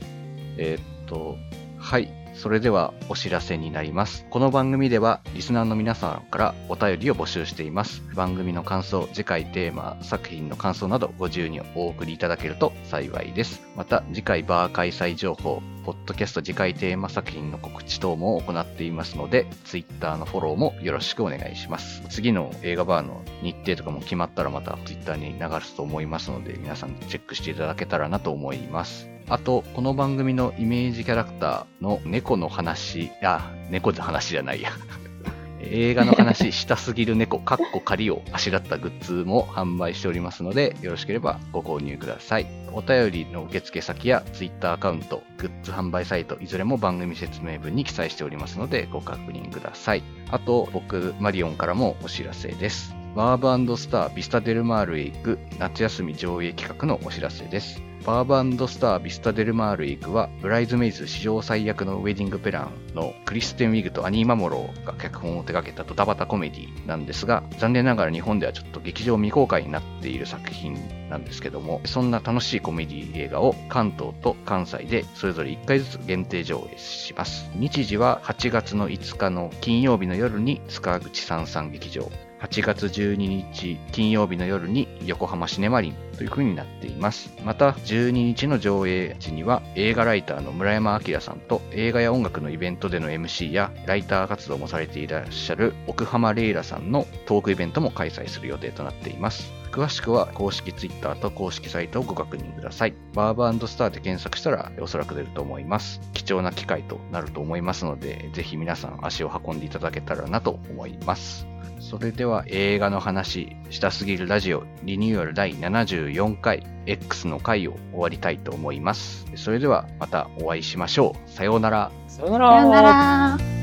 [0.57, 1.35] えーっと、
[1.77, 2.09] はい。
[2.33, 4.25] それではお知らせになります。
[4.29, 8.01] この番組ではリスナーの皆さんからお便りを募集しています。
[8.15, 13.61] 番組の感想、次回テーマ、作品の感想などご自由にお送りいただけると幸いです。
[13.75, 22.01] また次回バー開催情報、ポッドキャスト次回テーマ作品の告知等も行っていますので、Twitter のフォローもよろしくお願いします。
[22.09, 29.10] 次の映画バーの日程とかも決まったらまた Twitter に流すと思いますので、皆さんチェックしていただけたらなと思います。
[29.31, 34.71] あと、この番組のイメージキャラクターの猫の話、あ、猫の話じゃないや。
[35.63, 42.47] 映画の話したすぎる猫、かっこ仮をあしらったグッズも販売しておりますので、よろしければご購入ください。
[42.73, 50.03] お便りの受付先や Twitter アカウント、グッズ販売サイト、いずれも番組説明文に記載しておりますので、ご確認ください。
[50.29, 53.00] あと、僕、マリオンからもお知らせです。
[53.13, 57.81] バーブスタービスタデルマールへ行く夏休み上映企画のお知らせです。
[58.05, 77.51] バーブスタービスタデルマールへ行くは、ブライズメイズ史上最悪のウェディングプランのクリステン・ウィグとアニー・マモローが脚本を手掛けたドタバタコメディなんですが、残念ながら日本ではちょっと劇場未公開になっている作品なんですけども、そんな楽しいコメディ映画を関東と関西でそれぞれ1回ずつ限定上映します。
[77.55, 82.09] 日時は8月の5日の金曜日の夜に塚口三三劇場、
[82.41, 87.31] 8月12日金曜日の夜に横浜シネマリンという風になっています。
[87.45, 99.53] また12日の上映時には映画ライターの村山明さんと映画や音楽のイベントでの MC やライター活動もされていらっしゃる奥浜レイラさんのトークイベントも開催する予定となっています。
[99.71, 102.93] 詳しくは公式 Twitter と公式サイトをご確認ください。
[103.13, 106.01] バーブスターで検索したらおそらく出ると思います。
[106.13, 111.50] 貴重な機会となると思いますので、ぜひ皆さん足を運んでいただけたらなと思います。
[111.91, 119.25] それでは映画の話、したすぎるラジオリニューアル第74回 X の回を終わりたいと思います。
[119.35, 121.29] それではまたお会いしましょう。
[121.29, 121.91] さようなら。
[122.07, 123.60] さよならさよなら。